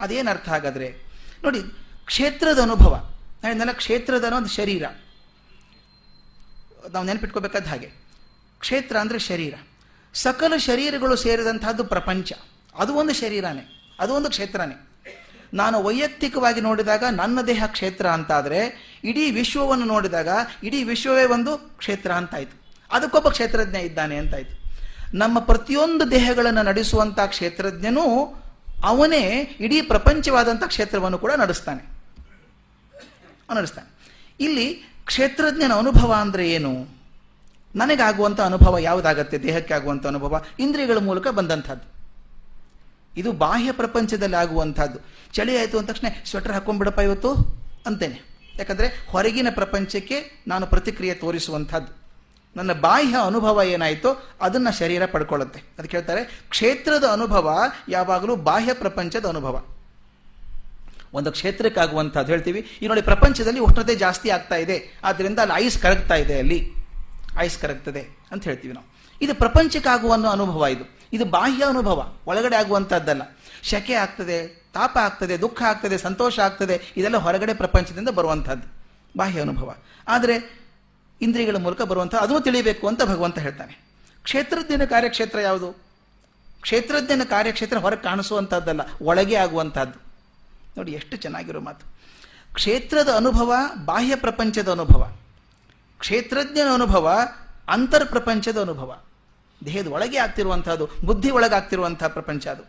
ಅದೇನು 0.00 0.30
ಅರ್ಥ 0.30 0.48
ಹಾಗಾದ್ರೆ, 0.48 0.94
ನೋಡಿ 1.44 1.58
ಕ್ಷೇತ್ರದ 2.04 2.58
ಅನುಭವ 2.58 3.10
ಹೇಳಿದ್ನಲ್ಲ 3.42 3.72
ಕ್ಷೇತ್ರದ 3.72 4.24
ಅನ್ನೋದು 4.24 4.48
ಶರೀರ. 4.48 4.84
ನಾವು 6.92 7.06
ನೆನಪಿಟ್ಕೋಬೇಕಾದ 7.06 7.66
ಹಾಗೆ, 7.66 7.90
ಕ್ಷೇತ್ರ 8.58 8.96
ಅಂದರೆ 8.96 9.18
ಶರೀರ. 9.18 9.54
ಸಕಲ 10.14 10.56
ಶರೀರಗಳು 10.56 11.16
ಸೇರಿದಂಥದ್ದು 11.16 11.84
ಪ್ರಪಂಚ. 11.84 12.32
ಅದು 12.78 12.94
ಒಂದು 12.94 13.14
ಶರೀರನೇ. 13.14 13.81
ಅದು 14.02 14.14
ಒಂದು 14.14 14.28
ಕ್ಷೇತ್ರನೇ. 14.28 14.88
ನಾನು 15.54 15.82
ವೈಯಕ್ತಿಕವಾಗಿ 15.82 16.60
ನೋಡಿದಾಗ 16.60 17.04
ನನ್ನ 17.04 17.40
ದೇಹ 17.40 17.64
ಕ್ಷೇತ್ರ 17.66 18.06
ಅಂತಾದರೆ, 18.06 18.92
ಇಡೀ 19.04 19.30
ವಿಶ್ವವನ್ನು 19.30 19.84
ನೋಡಿದಾಗ 19.84 20.28
ಇಡೀ 20.64 20.82
ವಿಶ್ವವೇ 20.82 21.24
ಒಂದು 21.24 21.58
ಕ್ಷೇತ್ರ 21.58 22.12
ಅಂತಾಯಿತು. 22.12 22.62
ಅದಕ್ಕೊಬ್ಬ 22.92 23.28
ಕ್ಷೇತ್ರಜ್ಞ 23.28 23.76
ಇದ್ದಾನೆ 23.76 24.16
ಅಂತಾಯಿತು. 24.16 24.62
ನಮ್ಮ 25.14 25.38
ಪ್ರತಿಯೊಂದು 25.38 26.10
ದೇಹಗಳನ್ನು 26.10 26.62
ನಡೆಸುವಂಥ 26.62 27.20
ಕ್ಷೇತ್ರಜ್ಞನೂ 27.20 28.34
ಅವನೇ 28.84 29.56
ಇಡೀ 29.60 29.82
ಪ್ರಪಂಚವಾದಂಥ 29.82 30.64
ಕ್ಷೇತ್ರವನ್ನು 30.66 31.18
ಕೂಡ 31.18 31.32
ನಡೆಸ್ತಾನೆ. 31.32 31.82
ನಡೆಸ್ತಾನೆ. 33.56 34.14
ಇಲ್ಲಿ 34.40 34.74
ಕ್ಷೇತ್ರಜ್ಞನ 35.04 35.72
ಅನುಭವ 35.74 36.14
ಅಂದರೆ 36.20 36.50
ಏನು? 36.50 36.86
ನನಗಾಗುವಂಥ 37.76 38.40
ಅನುಭವ 38.40 38.78
ಯಾವುದಾಗತ್ತೆ? 38.78 39.42
ದೇಹಕ್ಕೆ 39.42 39.74
ಆಗುವಂಥ 39.74 40.06
ಅನುಭವ, 40.06 40.44
ಇಂದ್ರಿಯಗಳ 40.58 40.98
ಮೂಲಕ 40.98 41.28
ಬಂದಂಥದ್ದು. 41.28 41.91
ಇದು 43.16 43.32
ಬಾಹ್ಯ 43.32 43.72
ಪ್ರಪಂಚದಲ್ಲಿ 43.72 44.36
ಆಗುವಂಥದ್ದು 44.36 44.98
ಚಳಿ 45.32 45.58
ಆಯಿತು 45.58 45.78
ಅಂದ 45.78 45.88
ತಕ್ಷಣ, 45.88 46.06
ಸ್ವೆಟರ್ 46.24 46.52
ಹಾಕೊಂಡ್ಬಿಡಪ್ಪ 46.52 47.00
ಇವತ್ತು? 47.00 47.34
ಅಂತೇನೆ. 47.86 48.20
ಯಾಕಂದರೆ 48.58 49.06
ಹೊರಗಿನ 49.08 49.46
ಪ್ರಪಂಚಕ್ಕೆ 49.50 50.44
ನಾನು 50.48 50.66
ಪ್ರತಿಕ್ರಿಯೆ 50.66 51.14
ತೋರಿಸುವಂಥದ್ದು. 51.14 52.02
ನನ್ನ 52.56 52.72
ಬಾಹ್ಯ 52.72 53.16
ಅನುಭವ 53.26 53.62
ಏನಾಯಿತೋ 53.64 54.30
ಅದನ್ನು 54.40 54.78
ಶರೀರ 54.78 55.06
ಪಡ್ಕೊಳ್ಳುತ್ತೆ. 55.06 55.62
ಅದಕ್ಕೆ 55.78 55.96
ಹೇಳ್ತಾರೆ, 55.96 56.24
ಕ್ಷೇತ್ರದ 56.48 57.04
ಅನುಭವ 57.04 57.58
ಯಾವಾಗಲೂ 57.88 58.36
ಬಾಹ್ಯ 58.36 58.74
ಪ್ರಪಂಚದ 58.74 59.26
ಅನುಭವ. 59.26 59.64
ಒಂದು 61.14 61.32
ಕ್ಷೇತ್ರಕ್ಕಾಗುವಂಥದ್ದು 61.32 62.32
ಹೇಳ್ತೀವಿ. 62.32 62.66
ಈ 62.82 62.86
ನೋಡಿ 62.86 63.02
ಪ್ರಪಂಚದಲ್ಲಿ 63.02 63.60
ಉಷ್ಣತೆ 63.60 63.94
ಜಾಸ್ತಿ 63.94 64.30
ಆಗ್ತಾ 64.30 64.54
ಇದೆ. 64.54 65.00
ಆದ್ದರಿಂದ 65.04 65.38
ಅಲ್ಲಿ 65.38 65.66
ಐಸ್ 65.66 65.82
ಕರಗ್ತಾ 65.82 66.14
ಇದೆ 66.14 66.38
ಅಲ್ಲಿ. 66.38 66.72
ಐಸ್ 67.38 67.58
ಕರಗ್ತದೆ 67.58 68.06
ಅಂತ 68.32 68.44
ಹೇಳ್ತೀವಿ 68.44 68.74
ನಾವು. 68.74 68.86
ಇದು 69.22 69.34
ಪ್ರಪಂಚಕ್ಕಾಗುವ 69.34 70.12
ಅನುಭವ 70.12 70.66
ಇದು. 70.66 71.01
ಇದು 71.12 71.24
ಬಾಹ್ಯ 71.24 71.64
ಅನುಭವ, 71.64 72.14
ಒಳಗಡೆ 72.26 72.56
ಆಗುವಂಥದ್ದಲ್ಲ 72.56 73.22
ಶಕೆ 73.62 73.94
ಆಗ್ತದೆ, 73.94 74.38
ತಾಪ 74.74 74.98
ಆಗ್ತದೆ, 74.98 75.40
ದುಃಖ 75.40 75.62
ಆಗ್ತದೆ, 75.62 75.98
ಸಂತೋಷ 75.98 76.38
ಆಗ್ತದೆ, 76.38 76.80
ಇದೆಲ್ಲ 76.96 77.16
ಹೊರಗಡೆ 77.16 77.54
ಪ್ರಪಂಚದಿಂದ 77.54 78.08
ಬರುವಂಥದ್ದು 78.08 78.66
ಬಾಹ್ಯ 79.16 79.40
ಅನುಭವ. 79.40 79.74
ಆದರೆ 80.08 80.62
ಇಂದ್ರಿಯಗಳ 81.20 81.56
ಮೂಲಕ 81.56 81.82
ಬರುವಂಥ 81.82 82.14
ಅದು 82.14 82.40
ತಿಳಿಬೇಕು 82.40 82.88
ಅಂತ 82.88 83.02
ಭಗವಂತ 83.02 83.38
ಹೇಳ್ತಾನೆ. 83.38 83.74
ಕ್ಷೇತ್ರಜ್ಞನ 84.22 84.84
ಕಾರ್ಯಕ್ಷೇತ್ರ 84.84 85.40
ಯಾವುದು? 85.40 85.68
ಕ್ಷೇತ್ರಜ್ಞನ 86.60 87.22
ಕಾರ್ಯಕ್ಷೇತ್ರ 87.24 87.78
ಹೊರಗೆ 87.78 88.02
ಕಾಣಿಸುವಂಥದ್ದಲ್ಲ 88.02 88.80
ಒಳಗೆ 89.02 89.34
ಆಗುವಂಥದ್ದು 89.34 89.98
ನೋಡಿ, 90.76 90.92
ಎಷ್ಟು 90.92 91.16
ಚೆನ್ನಾಗಿರೋ 91.16 91.60
ಮಾತು. 91.60 91.84
ಕ್ಷೇತ್ರದ 92.54 93.08
ಅನುಭವ, 93.16 93.52
ಬಾಹ್ಯ 93.84 94.16
ಪ್ರಪಂಚದ 94.16 94.70
ಅನುಭವ. 94.70 95.12
ಕ್ಷೇತ್ರಜ್ಞನ 95.98 96.68
ಅನುಭವ, 96.74 97.18
ಅಂತರ್ 97.68 98.06
ಪ್ರಪಂಚದ 98.06 98.60
ಅನುಭವ. 98.60 99.00
ದೇಹದ 99.66 99.88
ಒಳಗೆ 99.96 100.18
ಆಗ್ತಿರುವಂಥದ್ದು 100.24 100.84
ಬುದ್ಧಿ 101.08 101.30
ಒಳಗಾಗ್ತಿರುವಂಥ 101.38 102.02
ಪ್ರಪಂಚ 102.16 102.46
ಅದು. 102.54 102.64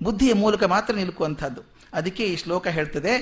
ಬುದ್ಧಿಯ 0.00 0.32
ಮೂಲಕ 0.42 0.62
ಮಾತ್ರ 0.74 0.92
ನಿಲುಕುವಂಥದ್ದು 0.94 1.62
ಅದಕ್ಕೆ 1.98 2.24
ಈ 2.32 2.34
ಶ್ಲೋಕ 2.42 2.66
ಹೇಳ್ತದೆ, 2.76 3.12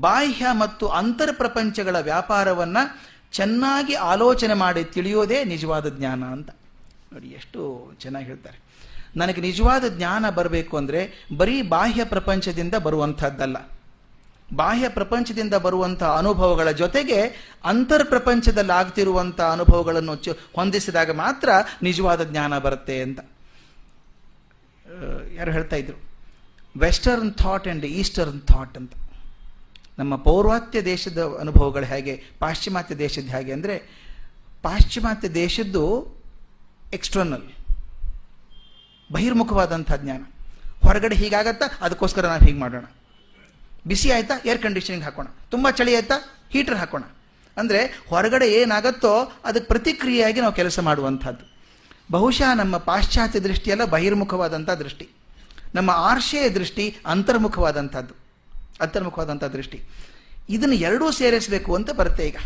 ಬಾಹ್ಯ 0.00 0.46
ಮತ್ತು 0.62 0.86
ಅಂತರ್ 1.00 1.32
ಪ್ರಪಂಚಗಳ 1.34 1.96
ವ್ಯಾಪಾರವನ್ನು 2.10 2.82
ಚೆನ್ನಾಗಿ 3.32 3.94
ಆಲೋಚನೆ 4.12 4.54
ಮಾಡಿ 4.54 4.82
ತಿಳಿಯೋದೇ 4.94 5.38
ನಿಜವಾದ 5.44 5.86
ಜ್ಞಾನ 5.96 6.22
ಅಂತ. 6.34 6.50
ನೋಡಿ, 7.12 7.28
ಎಷ್ಟು 7.38 7.60
ಚೆನ್ನಾಗಿ 8.02 8.26
ಹೇಳ್ತಾರೆ, 8.26 8.58
ನನಗೆ 9.16 9.40
ನಿಜವಾದ 9.40 9.84
ಜ್ಞಾನ 9.96 10.30
ಬರಬೇಕು 10.38 10.74
ಅಂದರೆ 10.76 11.00
ಬರೀ 11.36 11.56
ಬಾಹ್ಯ 11.74 12.04
ಪ್ರಪಂಚದಿಂದ 12.14 12.74
ಬರುವಂಥದ್ದಲ್ಲ 12.86 13.56
ಬಾಹ್ಯ 14.54 14.88
ಪ್ರಪಂಚದಿಂದ 14.88 15.54
ಬರುವಂತಹ 15.54 16.16
ಅನುಭವಗಳ 16.16 16.70
ಜೊತೆಗೆ 16.70 17.20
ಅಂತರ್ 17.64 18.04
ಪ್ರಪಂಚದಲ್ಲಿ 18.04 18.72
ಆಗ್ತಿರುವಂತಹ 18.72 19.52
ಅನುಭವಗಳನ್ನು 19.52 20.12
ಹೊಂದಿಸಿದಾಗ 20.56 21.10
ಮಾತ್ರ 21.10 21.48
ನಿಜವಾದ 21.82 22.24
ಜ್ಞಾನ 22.24 22.58
ಬರುತ್ತೆ 22.58 23.00
ಅಂತ. 23.00 23.20
ಯಾರು 25.34 25.52
ಹೇಳ್ತಾ 25.52 25.76
ಇದ್ರು? 25.76 26.02
Western 26.78 27.34
thought 27.34 27.66
and 27.66 27.84
eastern 27.84 28.40
thought 28.40 28.76
ಅಂತ. 28.76 28.92
ನಮ್ಮ 29.98 30.16
ಪೌರ್ವಾತ್ಯ 30.16 30.82
ದೇಶದ 30.82 31.36
ಅನುಭವಗಳು 31.40 31.84
ಹೇಗೆ, 31.84 32.22
ಪಾಶ್ಚಿಮಾತ್ಯ 32.38 32.94
ದೇಶದ 32.94 33.22
ಹೇಗೆ 33.22 33.52
ಅಂದರೆ, 33.52 33.78
ಪಾಶ್ಚಿಮಾತ್ಯ 34.62 35.28
ದೇಶದ್ದು 35.28 35.84
ಎಕ್ಸ್ಟರ್ನಲ್ 36.92 37.42
ಬಹಿರ್ಮುಖವಾದಂಥ 39.12 39.92
ಜ್ಞಾನ. 39.92 40.24
ಹೊರಗಡೆ 40.86 41.14
ಹೀಗಾಗತ್ತಾ 41.14 41.78
ಅದಕ್ಕೋಸ್ಕರ 41.80 42.26
ನಾವು 42.26 42.40
ಹೀಗೆ 42.40 42.58
ಮಾಡೋಣ. 42.58 42.84
ಬಿಸಿ 43.86 44.10
ಆಯ್ತಾ? 44.10 44.34
ಏರ್ 44.46 44.62
ಕಂಡೀಷನಿಂಗ್ 44.62 45.04
ಹಾಕೋಣ. 45.04 45.26
ತುಂಬ 45.50 45.70
ಚಳಿ 45.70 45.94
ಆಯ್ತಾ? 45.94 46.14
ಹೀಟರ್ 46.50 46.74
ಹಾಕೋಣ. 46.74 47.02
ಅಂದರೆ 47.56 48.02
ಹೊರಗಡೆ 48.08 48.52
ಏನಾಗತ್ತೋ 48.52 49.32
ಅದಕ್ಕೆ 49.44 49.68
ಪ್ರತಿಕ್ರಿಯೆಯಾಗಿ 49.68 50.40
ನಾವು 50.40 50.52
ಕೆಲಸ 50.52 50.80
ಮಾಡುವಂಥದ್ದು. 50.80 51.56
ಬಹುಶಃ 52.10 52.54
ನಮ್ಮ 52.54 52.76
ಪಾಶ್ಚಾತ್ಯ 52.76 53.40
ದೃಷ್ಟಿಯೆಲ್ಲ 53.40 53.84
ಬಹಿರ್ಮುಖವಾದಂಥ 53.84 54.70
ದೃಷ್ಟಿ. 54.70 55.08
ನಮ್ಮ 55.74 55.90
ಆರ್ಷೆಯ 55.90 56.50
ದೃಷ್ಟಿ 56.50 56.96
ಅಂತರ್ಮುಖವಾದಂಥದ್ದು. 57.06 58.14
ಅಂತರ್ಮುಖವಾದಂಥ 58.80 59.44
ದೃಷ್ಟಿ. 59.44 59.82
ಇದನ್ನು 60.48 60.74
ಎರಡೂ 60.74 61.12
ಸೇರಿಸಬೇಕು 61.12 61.74
ಅಂತ 61.74 61.90
ಬರುತ್ತೆ 61.90 62.26
ಈಗ. 62.26 62.36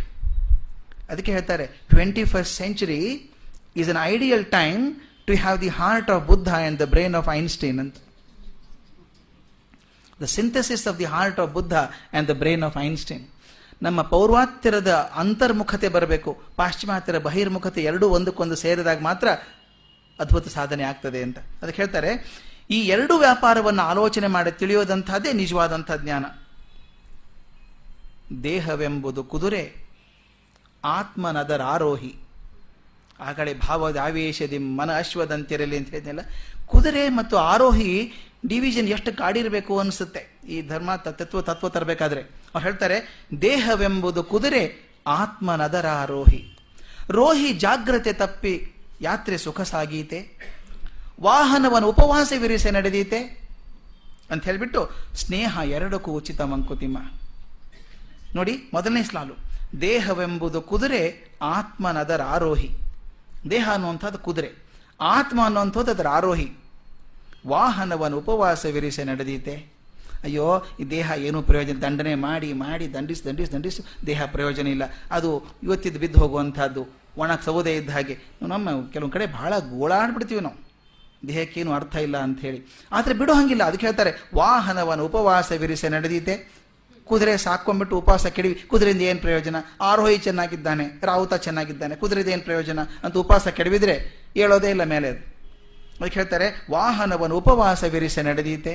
ಅದಕ್ಕೆ 1.10 1.32
ಹೇಳ್ತಾರೆ 1.32 1.66
twenty 1.66 2.24
first 2.24 2.56
century 2.56 3.30
is 3.76 3.88
an 3.88 4.02
ideal 4.02 4.44
time 4.44 4.94
to 5.26 5.32
have 5.32 5.60
the 5.60 5.68
heart 5.68 6.10
of 6.10 6.26
Buddha 6.26 6.54
and 6.54 6.80
the 6.80 6.82
brain 6.82 7.14
of 7.14 7.28
Einstein 7.32 7.80
ಅಂತ. 7.80 7.96
The 10.22 10.24
synthesis 10.24 10.88
of 10.88 10.98
the 10.98 11.04
heart 11.04 11.40
of 11.40 11.52
Buddha 11.52 11.74
and 11.74 12.28
the 12.28 12.30
brain 12.32 12.62
of 12.62 12.76
Einstein 12.78 13.26
ನಮ್ಮ 13.82 14.02
ಪೌರ್ವಾತ್ಯರದ 14.02 15.10
ಅಂತರ್ಮುಖತೆ 15.14 15.88
ಬರಬೇಕು. 15.88 16.42
ಪಾಶ್ಚಿಮಾತ್ಯರ 16.56 17.18
ಬಹಿರ್ಮುಖತೆ 17.18 17.82
ಎರಡೂ 17.84 18.08
ಒಂದಕ್ಕೊಂದು 18.08 18.56
ಸೇರಿದಾಗ 18.56 19.00
ಮಾತ್ರ 19.00 19.28
ಅದ್ಭುತ 20.20 20.48
ಸಾಧನೆ 20.48 20.82
ಆಗ್ತದೆ 20.82 21.22
ಅಂತ. 21.22 21.38
ಅದಕ್ಕೆ 21.38 21.82
ಹೇಳ್ತಾರೆ, 21.82 22.10
ಈ 22.70 22.80
ಎರಡು 22.80 23.14
ವ್ಯಾಪಾರವನ್ನು 23.18 23.82
ಆಲೋಚನೆ 23.82 24.26
ಮಾಡಿ 24.26 24.52
ತಿಳಿಯೋದಂಥದ್ದೇ 24.52 25.32
ನಿಜವಾದಂಥ 25.32 25.90
ಜ್ಞಾನ. 25.92 26.24
ದೇಹವೆಂಬುದು 28.42 29.24
ಕುದುರೆ 29.24 29.62
ಆತ್ಮನದರ 30.84 31.62
ಆರೋಹಿ 31.62 32.19
ಆ 33.20 33.32
ಕಡೆ 33.32 33.54
ಭಾವದ 33.54 33.96
ಆವೇಶದಿ 33.96 34.58
ಮನ 34.58 34.98
ಅಶ್ವದಂತಿರಲಿ 34.98 35.76
ಅಂತ 35.76 35.88
ಹೇಳಿದ್ನಲ್ಲ. 35.88 36.20
ಕುದುರೆ 36.66 37.08
ಮತ್ತು 37.08 37.36
ಆರೋಹಿ 37.36 38.12
ಡಿವಿಷನ್ 38.48 38.88
ಎಷ್ಟು 38.88 39.16
ಕಾಡಿರಬೇಕು 39.16 39.78
ಅನಿಸುತ್ತೆ. 39.78 40.40
ಈ 40.48 40.68
ಧರ್ಮ 40.68 40.94
ತತ್ವ 40.94 41.42
ತತ್ವ 41.42 41.68
ತರಬೇಕಾದ್ರೆ. 41.68 42.20
ಅವ್ರು 42.20 42.60
ಹೇಳ್ತಾರೆ, 42.60 43.24
ದೇಹವೆಂಬುದು 43.42 44.24
ಕುದುರೆ, 44.24 44.90
ಆತ್ಮನದರ 45.06 45.86
ಆರೋಹಿ. 45.86 46.58
ರೋಹಿ 47.08 47.52
ಜಾಗ್ರತೆ 47.52 48.12
ತಪ್ಪಿ 48.12 48.72
ಯಾತ್ರೆ 49.00 49.38
ಸುಖ 49.38 49.60
ಸಾಗೀತೆ. 49.60 50.20
ವಾಹನವನ್ನು 51.22 51.88
ಉಪವಾಸವಿರಿಸಿ 51.88 52.70
ನಡೆದೀತೆ. 52.70 53.40
ಅಂತ 54.30 54.44
ಹೇಳಿಬಿಟ್ಟು 54.44 54.90
ಸ್ನೇಹ 55.14 55.58
ಎರಡಕ್ಕೂ 55.64 56.12
ಉಚಿತ 56.12 56.40
ಮಂಕುತಿಮ್ಮ. 56.40 56.98
ನೋಡಿ, 58.34 58.70
ಮೊದಲನೇ 58.74 59.02
ಸ್ಲಾಲು 59.02 59.34
ದೇಹವೆಂಬುದು 59.80 60.62
ಕುದುರೆ, 60.62 61.30
ಆತ್ಮನದರ 61.42 62.22
ಆರೋಹಿ. 62.22 62.70
ದೇಹ 63.50 63.70
ಅನ್ನುವಂಥದ್ದು 63.72 64.18
ಕುದುರೆ. 64.18 64.52
ಆತ್ಮ 65.00 65.44
ಅನ್ನುವಂಥದ್ದು 65.44 65.90
ಅದರ 65.90 66.08
ಆರೋಹಿ. 66.08 66.52
ವಾಹನವನ್ನು 67.46 68.18
ಉಪವಾಸವಿರಿಸಿ 68.18 69.04
ನಡೆದೀತೆ. 69.04 69.80
ಅಯ್ಯೋ, 70.24 70.64
ಈ 70.80 70.84
ದೇಹ 70.84 71.12
ಏನೂ 71.16 71.42
ಪ್ರಯೋಜನ, 71.42 71.78
ದಂಡನೆ 71.78 72.14
ಮಾಡಿ 72.14 72.52
ಮಾಡಿ, 72.52 72.94
ದಂಡಿಸಿ 72.94 73.24
ದಂಡಿಸಿ 73.24 73.52
ದಂಡಿಸಿ, 73.52 74.06
ದೇಹ 74.06 74.24
ಪ್ರಯೋಜನ 74.26 74.66
ಇಲ್ಲ. 74.66 74.82
ಅದು 75.10 75.42
ಇವತ್ತಿದ್ದು 75.62 76.00
ಬಿದ್ದು 76.00 76.20
ಹೋಗುವಂಥದ್ದು. 76.20 76.86
ಒಣ 77.16 77.36
ಸೌದೆ 77.36 77.76
ಇದ್ದ 77.76 77.90
ಹಾಗೆ. 77.90 78.18
ನಮ್ಮ 78.42 78.90
ಕೆಲವೊಂದು 78.90 79.14
ಕಡೆ 79.14 79.26
ಭಾಳ 79.26 79.58
ಗೋಳಾಡ್ಬಿಡ್ತೀವಿ 79.58 80.40
ನಾವು. 80.40 80.70
ದೇಹಕ್ಕೇನು 81.28 81.72
ಅರ್ಥ 81.72 81.96
ಇಲ್ಲ 81.96 82.16
ಅಂತ 82.16 82.40
ಹೇಳಿ 82.40 82.62
ಆದರೆ 82.92 83.14
ಬಿಡೋ 83.14 83.32
ಹಂಗಿಲ್ಲ. 83.32 83.64
ಅದಕ್ಕೆ 83.64 83.86
ಹೇಳ್ತಾರೆ, 83.86 84.12
ವಾಹನವನ್ನು 84.34 85.06
ಉಪವಾಸವಿರಿಸಿ 85.06 85.88
ನಡೆದೀತೆ. 85.88 86.59
ಕುದುರೆ 87.10 87.32
ಸಾಕೊಂಡ್ಬಿಟ್ಟು 87.36 87.98
ಉಪವಾಸ 87.98 88.26
ಕೆಡವಿ. 88.36 88.54
ಕುದುರೆಯಿಂದ 88.70 89.02
ಏನು 89.02 89.20
ಪ್ರಯೋಜನ? 89.20 89.56
ಆರೋಹಿ 89.80 90.18
ಚೆನ್ನಾಗಿದ್ದಾನೆ, 90.18 90.84
ರಾಹುತ 91.02 91.34
ಚೆನ್ನಾಗಿದ್ದಾನೆ 91.46 91.94
ಕುದುರೆದ 91.96 92.28
ಏನು 92.28 92.42
ಪ್ರಯೋಜನ 92.42 92.80
ಅಂತ 93.04 93.14
ಉಪವಾಸ 93.16 93.48
ಕೆಡವಿದ್ರೆ 93.48 93.94
ಹೇಳೋದೇ 94.34 94.70
ಇಲ್ಲ 94.70 94.84
ಮೇಲೆ 94.84 95.08
ಅದು. 95.08 95.22
ಅದಕ್ಕೆ 96.00 96.20
ಹೇಳ್ತಾರೆ, 96.20 96.46
ವಾಹನವನ್ನು 96.70 97.36
ಉಪವಾಸವಿರಿಸಿ 97.36 98.22
ನಡೆದೀತೆ. 98.22 98.74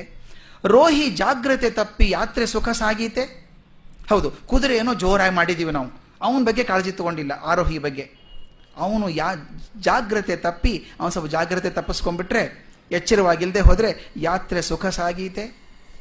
ರೋಹಿ 0.64 1.06
ಜಾಗ್ರತೆ 1.10 1.70
ತಪ್ಪಿ 1.70 2.10
ಯಾತ್ರೆ 2.10 2.46
ಸುಖ 2.46 2.68
ಸಾಗೀತೆ. 2.68 3.24
ಹೌದು 4.10 4.30
ಕುದುರೆ 4.46 4.76
ಏನೋ 4.76 4.94
ಜೋರಾಗಿ 4.94 5.34
ಮಾಡಿದ್ದೀವಿ 5.34 5.72
ನಾವು. 5.72 5.88
ಅವನ 6.22 6.44
ಬಗ್ಗೆ 6.44 6.64
ಕಾಳಜಿ 6.64 6.92
ತಗೊಂಡಿಲ್ಲ 6.92 7.32
ಆರೋಹಿ 7.32 7.78
ಬಗ್ಗೆ. 7.78 8.04
ಅವನು 8.76 9.06
ಯಾ, 9.08 9.28
ಜಾಗ್ರತೆ 9.80 10.34
ತಪ್ಪಿ, 10.36 10.74
ಅವನು 11.00 11.10
ಸ್ವಲ್ಪ 11.10 11.28
ಜಾಗ್ರತೆ 11.30 11.70
ತಪ್ಪಿಸ್ಕೊಂಡ್ಬಿಟ್ರೆ 11.70 12.44
ಎಚ್ಚರವಾಗಿಲ್ಲದೆ 12.90 13.60
ಹೋದರೆ 13.60 13.90
ಯಾತ್ರೆ 14.16 14.60
ಸುಖ 14.62 14.86
ಸಾಗೀತೆ. 14.86 15.44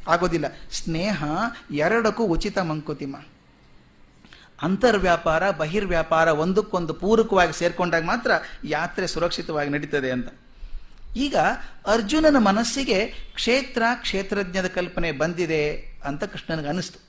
ಆಗೋದಿಲ್ಲ. 0.07 0.45
ಸ್ನೇಹ 0.71 1.23
ಎರಡಕ್ಕೂ 1.71 2.23
ಉಚಿತ 2.23 2.57
ಮಂಕುತಿಮ್ಮ 2.59 3.15
ಅಂತರ್ವ್ಯಾಪಾರ, 4.61 5.51
ಬಹಿರ್ವ್ಯಾಪಾರ 5.51 6.27
ಒಂದಕ್ಕೊಂದು 6.27 6.93
ಪೂರಕವಾಗಿ 6.93 7.53
ಸೇರ್ಕೊಂಡಾಗ 7.53 8.03
ಮಾತ್ರ 8.03 8.31
ಯಾತ್ರೆ 8.63 9.07
ಸುರಕ್ಷಿತವಾಗಿ 9.07 9.69
ನಡೀತದೆ 9.69 10.11
ಅಂತ. 10.11 10.29
ಈಗ 11.17 11.35
ಅರ್ಜುನನ 11.85 12.37
ಮನಸ್ಸಿಗೆ 12.37 13.05
ಕ್ಷೇತ್ರ 13.33 13.83
ಕ್ಷೇತ್ರಜ್ಞದ 13.95 14.67
ಕಲ್ಪನೆ 14.67 15.11
ಬಂದಿದೆ 15.11 15.93
ಅಂತ 16.05 16.23
ಕೃಷ್ಣನಿಗೆ 16.23 16.69
ಅನಿಸ್ತು 16.69 16.99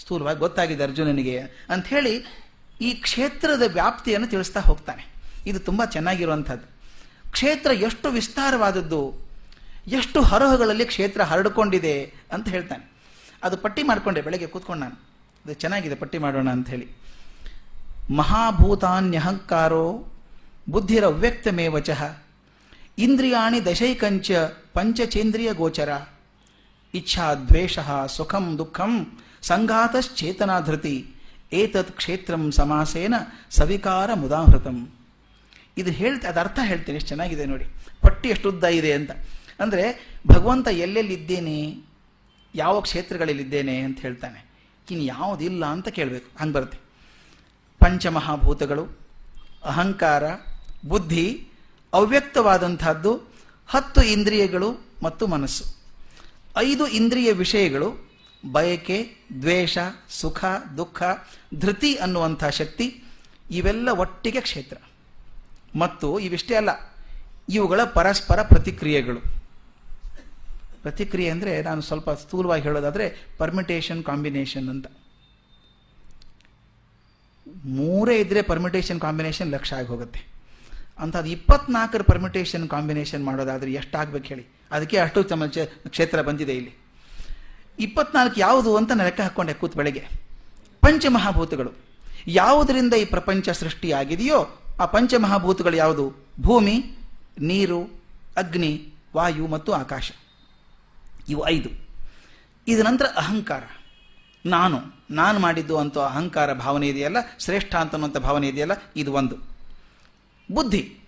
ಸ್ಥೂಲವಾಗಿ 0.00 0.38
ಗೊತ್ತಾಗಿದೆ 0.38 0.82
ಅರ್ಜುನನಿಗೆ 0.82 1.40
ಅಂಥೇಳಿ 1.70 2.44
ಈ 2.80 2.92
ಕ್ಷೇತ್ರದ 2.92 3.62
ವ್ಯಾಪ್ತಿಯನ್ನು 3.72 4.26
ತಿಳಿಸ್ತಾ 4.26 4.60
ಹೋಗ್ತಾನೆ. 4.60 5.06
ಇದು 5.46 5.58
ತುಂಬ 5.58 5.84
ಚೆನ್ನಾಗಿರುವಂಥದ್ದು. 5.84 6.74
ಕ್ಷೇತ್ರ 7.30 7.70
ಎಷ್ಟು 7.70 8.08
ವಿಸ್ತಾರವಾದದ್ದು 8.08 9.14
ಎಷ್ಟು 9.86 10.22
ಹರಹಗಳಲ್ಲಿ 10.22 10.84
ಕ್ಷೇತ್ರ 10.84 11.22
ಹರಡಿಕೊಂಡಿದೆ 11.22 12.14
ಅಂತ 12.32 12.48
ಹೇಳ್ತಾನೆ. 12.48 12.84
ಅದು 13.42 13.56
ಪಟ್ಟಿ 13.56 13.82
ಮಾಡಿಕೊಂಡೆ, 13.82 14.20
ಬೆಳಗ್ಗೆ 14.22 14.46
ಕೂತ್ಕೊಂಡು 14.46 14.82
ನಾನು. 14.82 14.96
ಅದು 15.44 15.54
ಚೆನ್ನಾಗಿದೆ, 15.54 15.94
ಪಟ್ಟಿ 15.94 16.18
ಮಾಡೋಣ 16.18 16.50
ಅಂತ 16.50 16.68
ಹೇಳಿ. 16.68 16.86
ಮಹಾಭೂತಾನ್ಯಹಂಕಾರೋ 18.10 19.86
ಬುದ್ಧಿರ 20.70 21.06
ವ್ಯಕ್ತಮೇವಚಃ 21.06 22.16
ಇಂದ್ರಿಯಾಣಿ 22.98 23.66
ದಶೈಕಂಚ 23.66 24.30
ಪಂಚಚೇಂದ್ರಿಯ 24.72 25.52
ಗೋಚರ. 25.52 25.88
ಇಚ್ಛಾ 26.94 27.34
ದ್ವೇಷ 27.34 27.78
ಸುಖಂ 28.06 28.58
ದುಃಖಂ 28.58 29.20
ಸಂಘಾತಶ್ಚೇತನಾಧೃತಿ. 29.42 31.06
ಏತತ್ 31.52 31.92
ಕ್ಷೇತ್ರಂ 31.96 32.52
ಸಮಾಸೇನ 32.52 33.14
ಸವಿಕಾರ 33.50 34.10
ಮುದಾಹೃತಂ. 34.14 34.92
ಇದು 35.78 35.90
ಹೇಳ್ತೆ 35.90 36.26
ಅದರ್ಥ 36.26 36.58
ಹೇಳ್ತೀನಿ, 36.62 36.96
ಎಷ್ಟು 36.96 37.08
ಚೆನ್ನಾಗಿದೆ 37.08 37.46
ನೋಡಿ. 37.46 37.64
ಪಟ್ಟಿ 38.00 38.28
ಎಷ್ಟು 38.28 38.48
ಉದ್ದ 38.48 38.64
ಇದೆ 38.64 38.92
ಅಂತ. 38.92 39.10
ಅಂದರೆ 39.60 40.18
ಭಗವಂತ 40.26 40.68
ಎಲ್ಲೆಲ್ಲಿದ್ದೇನೆ, 40.68 41.84
ಯಾವ 42.54 42.80
ಕ್ಷೇತ್ರಗಳಲ್ಲಿದ್ದೇನೆ 42.80 43.78
ಅಂತ 43.78 44.00
ಹೇಳ್ತಾನೆ. 44.00 44.50
ಇನ್ನು 44.90 45.04
ಯಾವುದಿಲ್ಲ 45.04 45.64
ಅಂತ 45.64 45.88
ಕೇಳಬೇಕು, 45.88 46.38
ಹಂಗೆ 46.38 46.52
ಬರುತ್ತೆ. 46.52 46.78
ಪಂಚಮಹಾಭೂತಗಳು, 47.80 48.84
ಅಹಂಕಾರ, 49.64 50.24
ಬುದ್ಧಿ 50.88 51.48
ಅವ್ಯಕ್ತವಾದಂತಹದ್ದು 51.92 53.22
ಹತ್ತು 53.68 54.02
ಇಂದ್ರಿಯಗಳು 54.02 54.80
ಮತ್ತು 55.02 55.26
ಮನಸ್ಸು. 55.26 55.76
ಐದು 56.58 56.86
ಇಂದ್ರಿಯ 56.86 57.32
ವಿಷಯಗಳು, 57.32 58.10
ಬಯಕೆ, 58.52 59.10
ದ್ವೇಷ, 59.40 59.78
ಸುಖ, 60.10 60.44
ದುಃಖ, 60.76 61.02
ಧೃತಿ 61.54 61.94
ಅನ್ನುವಂಥ 61.94 62.44
ಶಕ್ತಿ, 62.44 63.04
ಇವೆಲ್ಲ 63.50 63.88
ಒಟ್ಟಿಗೆ 63.88 64.40
ಕ್ಷೇತ್ರ. 64.40 64.76
ಮತ್ತು 65.78 66.18
ಇವಿಷ್ಟೇ 66.18 66.54
ಅಲ್ಲ, 66.54 66.70
ಇವುಗಳ 67.48 67.84
ಪರಸ್ಪರ 67.84 68.42
ಪ್ರತಿಕ್ರಿಯೆಗಳು. 68.42 69.33
ಪ್ರತಿಕ್ರಿಯೆ 70.84 71.30
ಅಂದರೆ 71.30 71.52
ನಾನು 71.62 71.82
ಸ್ವಲ್ಪ 71.88 72.10
ಸ್ಥೂಲವಾಗಿ 72.10 72.62
ಹೇಳೋದಾದರೆ 72.62 73.06
ಪರ್ಮಿಟೇಷನ್ 73.38 74.04
ಕಾಂಬಿನೇಷನ್ 74.04 74.68
ಅಂತ. 74.68 74.86
ಮೂರೇ 77.78 78.16
ಇದ್ದರೆ 78.20 78.42
ಪರ್ಮಿಟೇಷನ್ 78.42 79.00
ಕಾಂಬಿನೇಷನ್ 79.00 79.50
ಲಕ್ಷ 79.52 79.72
ಆಗಿ 79.72 79.88
ಹೋಗುತ್ತೆ. 79.88 80.20
ಅಂಥದ್ದು 80.98 81.30
ಇಪ್ಪತ್ನಾಲ್ಕರ 81.30 82.02
ಪರ್ಮಿಟೇಷನ್ 82.02 82.68
ಕಾಂಬಿನೇಷನ್ 82.68 83.24
ಮಾಡೋದಾದರೆ 83.24 83.72
ಎಷ್ಟಾಗಬೇಕು 83.72 84.26
ಹೇಳಿ? 84.26 84.44
ಅದಕ್ಕೆ 84.70 84.96
ಅಷ್ಟು 84.96 85.22
ತಮ್ಮ 85.22 85.46
ಕ್ಷೇತ್ರ 85.88 86.22
ಬಂದಿದೆ 86.22 86.54
ಇಲ್ಲಿ. 86.56 86.72
ಇಪ್ಪತ್ನಾಲ್ಕು 87.78 88.40
ಯಾವುದು 88.40 88.76
ಅಂತ 88.76 88.90
ನಾನು 88.90 89.04
ಲೆಕ್ಕ 89.04 89.20
ಹಾಕ್ಕೊಂಡೆ 89.20 89.54
ಕೂತ್ 89.54 89.76
ಬೆಳಗ್ಗೆ. 89.76 90.04
ಪಂಚಮಹಾಭೂತಗಳು. 90.80 91.72
ಯಾವುದರಿಂದ 92.26 92.94
ಈ 92.94 93.04
ಪ್ರಪಂಚ 93.04 93.48
ಸೃಷ್ಟಿಯಾಗಿದೆಯೋ 93.48 94.38
ಆ 94.80 94.84
ಪಂಚಮಹಾಭೂತಗಳು 94.86 95.76
ಯಾವುದು? 95.76 96.04
ಭೂಮಿ, 96.40 96.76
ನೀರು, 97.40 97.80
ಅಗ್ನಿ, 98.36 98.72
ವಾಯು 99.16 99.46
ಮತ್ತು 99.46 99.72
ಆಕಾಶ. 99.72 100.12
ಇವು 101.28 101.48
ಐದು. 101.48 101.70
ಇದ 102.68 102.80
ನಂತರ 102.80 103.06
ಅಹಂಕಾರ. 103.16 103.62
ನಾನು 104.46 104.80
ನಾನು 105.10 105.38
ಮಾಡಿದ್ದು 105.38 105.78
ಅಂತ 105.78 105.98
ಅಹಂಕಾರ 105.98 106.52
ಭಾವನೆ 106.52 106.88
ಇದೆಯಲ್ಲ, 106.88 107.16
ಶ್ರೇಷ್ಠ 107.38 107.74
ಅಂತನ್ನುವಂಥ 107.74 108.16
ಭಾವನೆ 108.16 108.48
ಇದೆಯಲ್ಲ, 108.48 108.72
ಇದು 108.96 109.12
ಒಂದು. 109.12 109.36
ಬುದ್ಧಿ, 110.52 110.98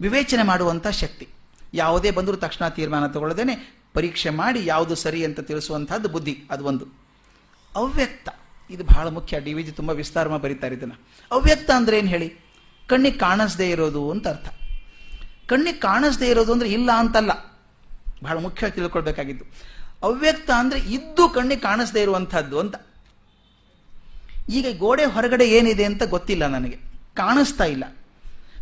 ವಿವೇಚನೆ 0.00 0.42
ಮಾಡುವಂಥ 0.42 0.86
ಶಕ್ತಿ. 0.86 1.28
ಯಾವುದೇ 1.74 2.10
ಬಂದರೂ 2.10 2.36
ತಕ್ಷಣ 2.36 2.68
ತೀರ್ಮಾನ 2.68 3.06
ತಗೊಳ್ಳದೇನೆ, 3.06 3.76
ಪರೀಕ್ಷೆ 3.94 4.30
ಮಾಡಿ 4.30 4.66
ಯಾವುದು 4.66 4.94
ಸರಿ 4.94 5.24
ಅಂತ 5.24 5.40
ತಿಳಿಸುವಂಥದ್ದು 5.40 6.08
ಬುದ್ಧಿ, 6.08 6.44
ಅದು 6.50 6.64
ಒಂದು. 6.64 6.84
ಅವ್ಯಕ್ತ, 7.74 8.28
ಇದು 8.70 8.84
ಬಹಳ 8.84 9.08
ಮುಖ್ಯ, 9.08 9.40
ಡಿ 9.40 9.54
ವಿ 9.54 9.62
ಜಿ 9.62 9.72
ತುಂಬ 9.72 9.90
ವಿಸ್ತಾರವಾಗಿ 9.90 10.42
ಬರೀತಾರೆ 10.42 10.74
ಇದನ್ನು. 10.74 11.00
ಅವ್ಯಕ್ತ 11.32 11.70
ಅಂದ್ರೆ 11.70 11.98
ಏನು 11.98 12.08
ಹೇಳಿ? 12.08 12.34
ಕಣ್ಣಿಗೆ 12.86 13.18
ಕಾಣಿಸದೇ 13.18 13.70
ಇರೋದು 13.70 14.10
ಅಂತ 14.10 14.28
ಅರ್ಥ. 14.28 14.48
ಕಣ್ಣಿಗೆ 15.46 15.78
ಕಾಣಿಸದೇ 15.78 16.28
ಇರೋದು 16.28 16.52
ಅಂದ್ರೆ 16.52 16.72
ಇಲ್ಲ 16.72 16.92
ಅಂತಲ್ಲ. 16.92 17.55
ಬಹಳ 18.26 18.38
ಮುಖ್ಯವಾಗಿ 18.38 18.74
ತಿಳ್ಕೊಳ್ಬೇಕಾಗಿತ್ತು 18.74 19.44
ಅವ್ಯಕ್ತ 20.02 20.50
ಅಂದರೆ 20.50 20.78
ಇದ್ದು 20.78 21.28
ಕಣ್ಣಿಗೆ 21.28 21.60
ಕಾಣಿಸದೇ 21.60 22.02
ಇರುವಂಥದ್ದು 22.02 22.58
ಅಂತ. 22.60 22.76
ಈಗ 24.48 24.78
ಗೋಡೆ 24.78 25.04
ಹೊರಗಡೆ 25.04 25.46
ಏನಿದೆ 25.50 25.84
ಅಂತ 25.84 26.02
ಗೊತ್ತಿಲ್ಲ 26.02 26.46
ನನಗೆ. 26.46 26.78
ಕಾಣಿಸ್ತಾ 27.14 27.64
ಇಲ್ಲ. 27.64 27.84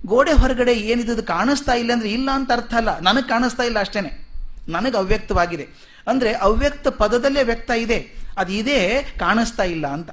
ಗೋಡೆ 0.07 0.33
ಹೊರಗಡೆ 0.33 0.72
ಏನಿದ್ದು 0.72 1.22
ಕಾಣಿಸ್ತಾ 1.22 1.72
ಇಲ್ಲ 1.72 1.92
ಅಂದ್ರೆ 1.92 2.11
ಇಲ್ಲ 2.12 2.31
ಅಂತ 2.31 2.53
ಅರ್ಥ 2.53 2.74
ಅಲ್ಲ. 2.74 3.00
ನನಗೆ 3.00 3.29
ಕಾಣಿಸ್ತಾ 3.29 3.62
ಇಲ್ಲ 3.62 3.79
ಅಷ್ಟೇ 3.81 4.00
ನನಗೆ 4.68 4.96
ಅವ್ಯಕ್ತವಾಗಿದೆ. 4.96 5.68
ಅಂದರೆ 6.09 6.33
ಅವ್ಯಕ್ತ 6.33 6.88
ಪದದಲ್ಲೇ 6.88 7.42
ವ್ಯಕ್ತ 7.42 7.70
ಇದೆ. 7.70 7.98
ಅದು 8.38 8.53
ಇದೇ 8.53 8.79
ಕಾಣಿಸ್ತಾ 9.18 9.62
ಇಲ್ಲ 9.62 9.87
ಅಂತ. 9.87 10.11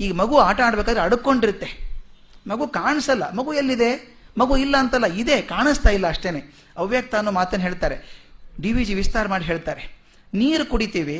ಈಗ 0.00 0.12
ಮಗು 0.14 0.38
ಆಟ 0.38 0.60
ಆಡ್ಬೇಕಾದ್ರೆ 0.60 1.02
ಅಡ್ಕೊಂಡಿರುತ್ತೆ. 1.02 1.68
ಮಗು 2.46 2.66
ಕಾಣಿಸಲ್ಲ. 2.68 3.32
ಮಗು 3.32 3.52
ಎಲ್ಲಿದೆ? 3.52 4.17
ಮಗು 4.38 4.56
ಇಲ್ಲ 4.56 4.74
ಅಂತಲ್ಲ, 4.76 5.06
ಇದೆ, 5.22 5.36
ಕಾಣಿಸ್ತಾ 5.42 5.90
ಇಲ್ಲ 5.96 6.06
ಅಷ್ಟೇ 6.08 6.40
ಅವ್ಯಕ್ತ 6.76 7.14
ಅನ್ನೋ 7.14 7.30
ಮಾತನ್ನು 7.30 7.64
ಹೇಳ್ತಾರೆ. 7.66 7.96
ಡಿ 8.60 8.70
ವಿ 8.72 8.84
ಜಿ 8.84 8.94
ವಿಸ್ತಾರ 8.94 9.28
ಮಾಡಿ 9.28 9.44
ಹೇಳ್ತಾರೆ. 9.44 9.82
ನೀರು 10.34 10.64
ಕುಡಿತೀವಿ, 10.66 11.18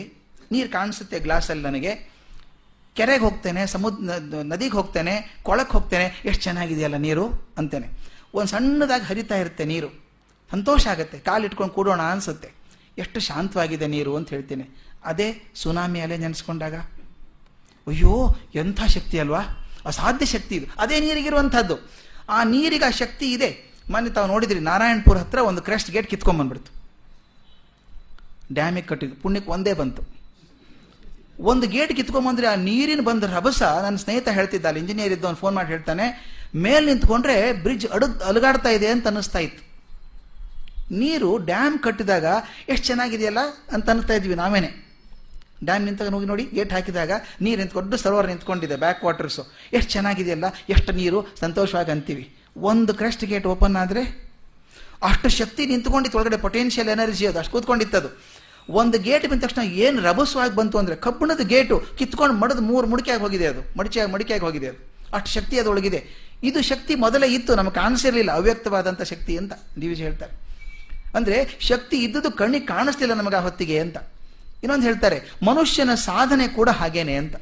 ನೀರು 0.53 0.69
ಕಾಣಿಸುತ್ತೆ 0.73 1.19
ಗ್ಲಾಸಲ್ಲಿ 1.21 1.65
ನನಗೆ. 1.65 1.93
ಕೆರೆಗೆ 2.95 3.25
ಹೋಗ್ತೇನೆ 3.25 3.67
ಸಮುದ್ರ 3.67 4.15
ನದಿಗೆ 4.43 4.73
ಹೋಗ್ತೇನೆ, 4.73 5.15
ಕೊಳಕ್ಕೆ 5.43 5.73
ಹೋಗ್ತೇನೆ, 5.73 6.07
ಎಷ್ಟು 6.25 6.43
ಚೆನ್ನಾಗಿದೆಯಲ್ಲ 6.43 6.97
ನೀರು 6.97 7.25
ಅಂತೇನೆ. 7.59 7.89
ಒಂದು 8.35 8.49
ಸಣ್ಣದಾಗಿ 8.49 9.05
ಹರಿತಾ 9.05 9.37
ಇರುತ್ತೆ 9.37 9.65
ನೀರು. 9.65 9.91
ಸಂತೋಷ 10.51 10.87
ಆಗುತ್ತೆ, 10.87 11.19
ಕಾಲಿಟ್ಕೊಂಡು 11.19 11.75
ಕೂಡೋಣ 11.75 12.03
ಅನಿಸುತ್ತೆ. 12.03 12.49
ಎಷ್ಟು 12.99 13.21
ಶಾಂತವಾಗಿದೆ 13.21 13.87
ನೀರು 13.87 14.17
ಅಂತ 14.17 14.29
ಹೇಳ್ತೇನೆ. 14.31 14.65
ಅದೇ 15.05 15.29
ಸುನಾಮಿ 15.55 16.01
ಅಲೆ 16.01 16.17
ನೆನೆಸ್ಕೊಂಡಾಗ. 16.17 16.75
ಅಯ್ಯೋ, 17.87 18.37
ಎಂಥ 18.55 18.81
ಶಕ್ತಿ 18.85 19.19
ಅಲ್ವಾ? 19.19 19.43
ಅಸಾಧ್ಯ 19.87 20.27
ಶಕ್ತಿ 20.27 20.55
ಇದು. 20.57 20.67
ಅದೇ 20.79 21.01
ನೀರಿಗಿರುವಂಥದ್ದು. 21.01 21.77
ಆ 22.29 22.43
ನೀರಿಗೆ 22.43 22.85
ಆ 22.85 22.91
ಶಕ್ತಿ 22.91 23.33
ಇದೆ. 23.33 23.69
ಮೊನ್ನೆ 23.91 24.11
ತಾವು 24.11 24.27
ನೋಡಿದ್ರಿ, 24.27 24.61
ನಾರಾಯಣಪುರ 24.61 25.19
ಹತ್ರ 25.19 25.39
ಒಂದು 25.39 25.63
ಕ್ರೆಸ್ಟ್ 25.63 25.91
ಗೇಟ್ 25.91 26.11
ಕಿತ್ಕೊಂಡ್ಬಂದ್ಬಿಡ್ತು. 26.11 26.79
ಡ್ಯಾಮಿಗೆ 28.55 28.87
ಕಟ್ಟಿದ್ದು, 28.87 29.17
ಪುಣ್ಯಕ್ಕೆ 29.17 29.51
ಒಂದೇ 29.51 29.73
ಬಂತು. 29.73 30.03
ಒಂದು 31.41 31.67
ಗೇಟ್ 31.67 31.97
ಕಿತ್ಕೊಂಬಂದ್ರೆ 31.97 32.47
ಆ 32.47 32.55
ನೀರಿನ 32.55 33.01
ಬಂದ 33.01 33.25
ರಭಸ 33.25 33.63
ನನ್ನ 33.63 33.97
ಸ್ನೇಹಿತ 33.97 34.29
ಹೇಳ್ತಿದ್ದ, 34.29 34.67
ಅಲ್ಲಿ 34.67 34.81
ಇಂಜಿನಿಯರ್ 34.81 35.13
ಇದ್ದವನು 35.13 35.37
ಫೋನ್ 35.37 35.55
ಮಾಡಿ 35.55 35.69
ಹೇಳ್ತಾನೆ, 35.69 36.39
ಮೇಲೆ 36.55 36.87
ನಿಂತ್ಕೊಂಡ್ರೆ 36.87 37.53
ಬ್ರಿಡ್ಜ್ 37.53 37.87
ಅಡುಗ್, 37.87 38.23
ಅಲುಗಾಡ್ತಾ 38.23 38.69
ಇದೆ 38.69 38.89
ಅಂತ 38.89 39.07
ಅನ್ನಿಸ್ತಾ 39.07 39.39
ಇತ್ತು. 39.39 39.69
ನೀರು 40.95 41.39
ಡ್ಯಾಮ್ 41.39 41.79
ಕಟ್ಟಿದಾಗ 41.79 42.25
ಎಷ್ಟು 42.69 42.87
ಚೆನ್ನಾಗಿದೆಯಲ್ಲ? 42.87 43.39
ಅಂತ 43.73 43.89
ಅನ್ನಿಸ್ತಾ 43.89 44.15
ಇದ್ವಿ 44.15 44.35
ನಾವೇನೆ. 44.35 44.88
ಡ್ಯಾಮ್ 45.65 45.85
ನಿಂತಾಗ 45.85 46.15
ಹೋಗಿ 46.15 46.27
ನೋಡಿ 46.27 46.45
ಗೇಟ್ 46.55 46.73
ಹಾಕಿದಾಗ 46.73 47.13
ನೀರು 47.41 47.59
ನಿಂತ್ಕೊಂಡು 47.61 47.97
ಸರೋವರ 47.97 48.27
ನಿಂತ್ಕೊಂಡಿದೆ 48.27 48.77
ಬ್ಯಾಕ್ 48.77 49.05
ವಾಟರ್ಸು 49.05 49.45
ಎಷ್ಟು 49.73 49.91
ಚೆನ್ನಾಗಿದೆಯಲ್ಲ 49.93 50.45
ಎಷ್ಟು 50.69 50.93
ನೀರು 50.93 51.27
ಸಂತೋಷವಾಗಿ 51.41 51.91
ಅಂತೀವಿ 51.91 52.35
ಒಂದು 52.57 52.95
ಕ್ರೆಸ್ಟ್ 52.95 53.25
ಗೇಟ್ 53.25 53.47
ಓಪನ್ 53.47 53.77
ಆದರೆ 53.77 54.29
ಅಷ್ಟು 55.09 55.29
ಶಕ್ತಿ 55.29 55.67
ನಿಂತ್ಕೊಂಡಿತ್ತು, 55.67 56.19
ಒಳಗಡೆ 56.19 56.37
ಪೊಟೆನ್ಷಿಯಲ್ 56.37 56.89
ಎನರ್ಜಿ 56.89 57.27
ಅದು, 57.27 57.39
ಅಷ್ಟು 57.39 57.53
ಕೂತ್ಕೊಂಡಿತ್ತದು. 57.53 58.09
ಒಂದು 58.69 58.99
ಗೇಟ್ 58.99 59.31
ಬಂದ 59.31 59.41
ತಕ್ಷಣ 59.41 59.63
ಏನು 59.63 60.03
ರಭಸವಾಗಿ 60.03 60.55
ಬಂತು 60.55 60.79
ಅಂದರೆ, 60.79 60.97
ಕಬ್ಬಿಣದ 60.97 61.41
ಗೇಟು 61.41 61.83
ಕಿತ್ಕೊಂಡು 61.99 62.35
ಮಡದು 62.41 62.61
ಮೂರು 62.61 62.87
ಮುಡಿಕೆಯಾಗಿ 62.87 63.23
ಹೋಗಿದೆ 63.23 63.47
ಅದು. 63.47 63.79
ಮಡಿಕೆ 63.79 64.07
ಮಡಿಕೆಯಾಗಿ 64.07 64.45
ಹೋಗಿದೆ 64.45 64.67
ಅದು. 64.67 64.79
ಅಷ್ಟು 65.15 65.31
ಶಕ್ತಿ 65.33 65.59
ಅದರೊಳಗಿದೆ. 65.59 66.01
ಇದು 66.43 66.63
ಶಕ್ತಿ 66.63 66.95
ಮೊದಲೇ 66.95 67.27
ಇತ್ತು, 67.27 67.55
ನಮಗೆ 67.55 67.75
ಕಾಣಿಸಿರಲಿಲ್ಲ 67.75 68.31
ಅವ್ಯಕ್ತವಾದಂಥ 68.31 69.03
ಶಕ್ತಿ 69.03 69.39
ಅಂತ 69.39 69.53
ಡಿ 69.79 69.95
ಹೇಳ್ತಾರೆ. 69.95 70.33
ಅಂದರೆ 71.15 71.59
ಶಕ್ತಿ 71.61 71.97
ಇದ್ದದ್ದು 71.97 72.31
ಕಣ್ಣಿಗೆ 72.31 72.67
ಕಾಣಿಸ್ತಿಲ್ಲ 72.67 73.15
ನಮಗೆ 73.15 73.37
ಆ 73.37 73.41
ಹೊತ್ತಿಗೆ 73.41 73.79
ಅಂತ. 73.79 73.99
ಇನ್ನೊಂದು 74.63 74.87
ಹೇಳ್ತಾರೆ, 74.87 75.23
ಮನುಷ್ಯನ 75.43 75.95
ಸಾಧನೆ 75.95 76.49
ಕೂಡ 76.49 76.69
ಹಾಗೇನೆ 76.69 77.15
ಅಂತ. 77.15 77.37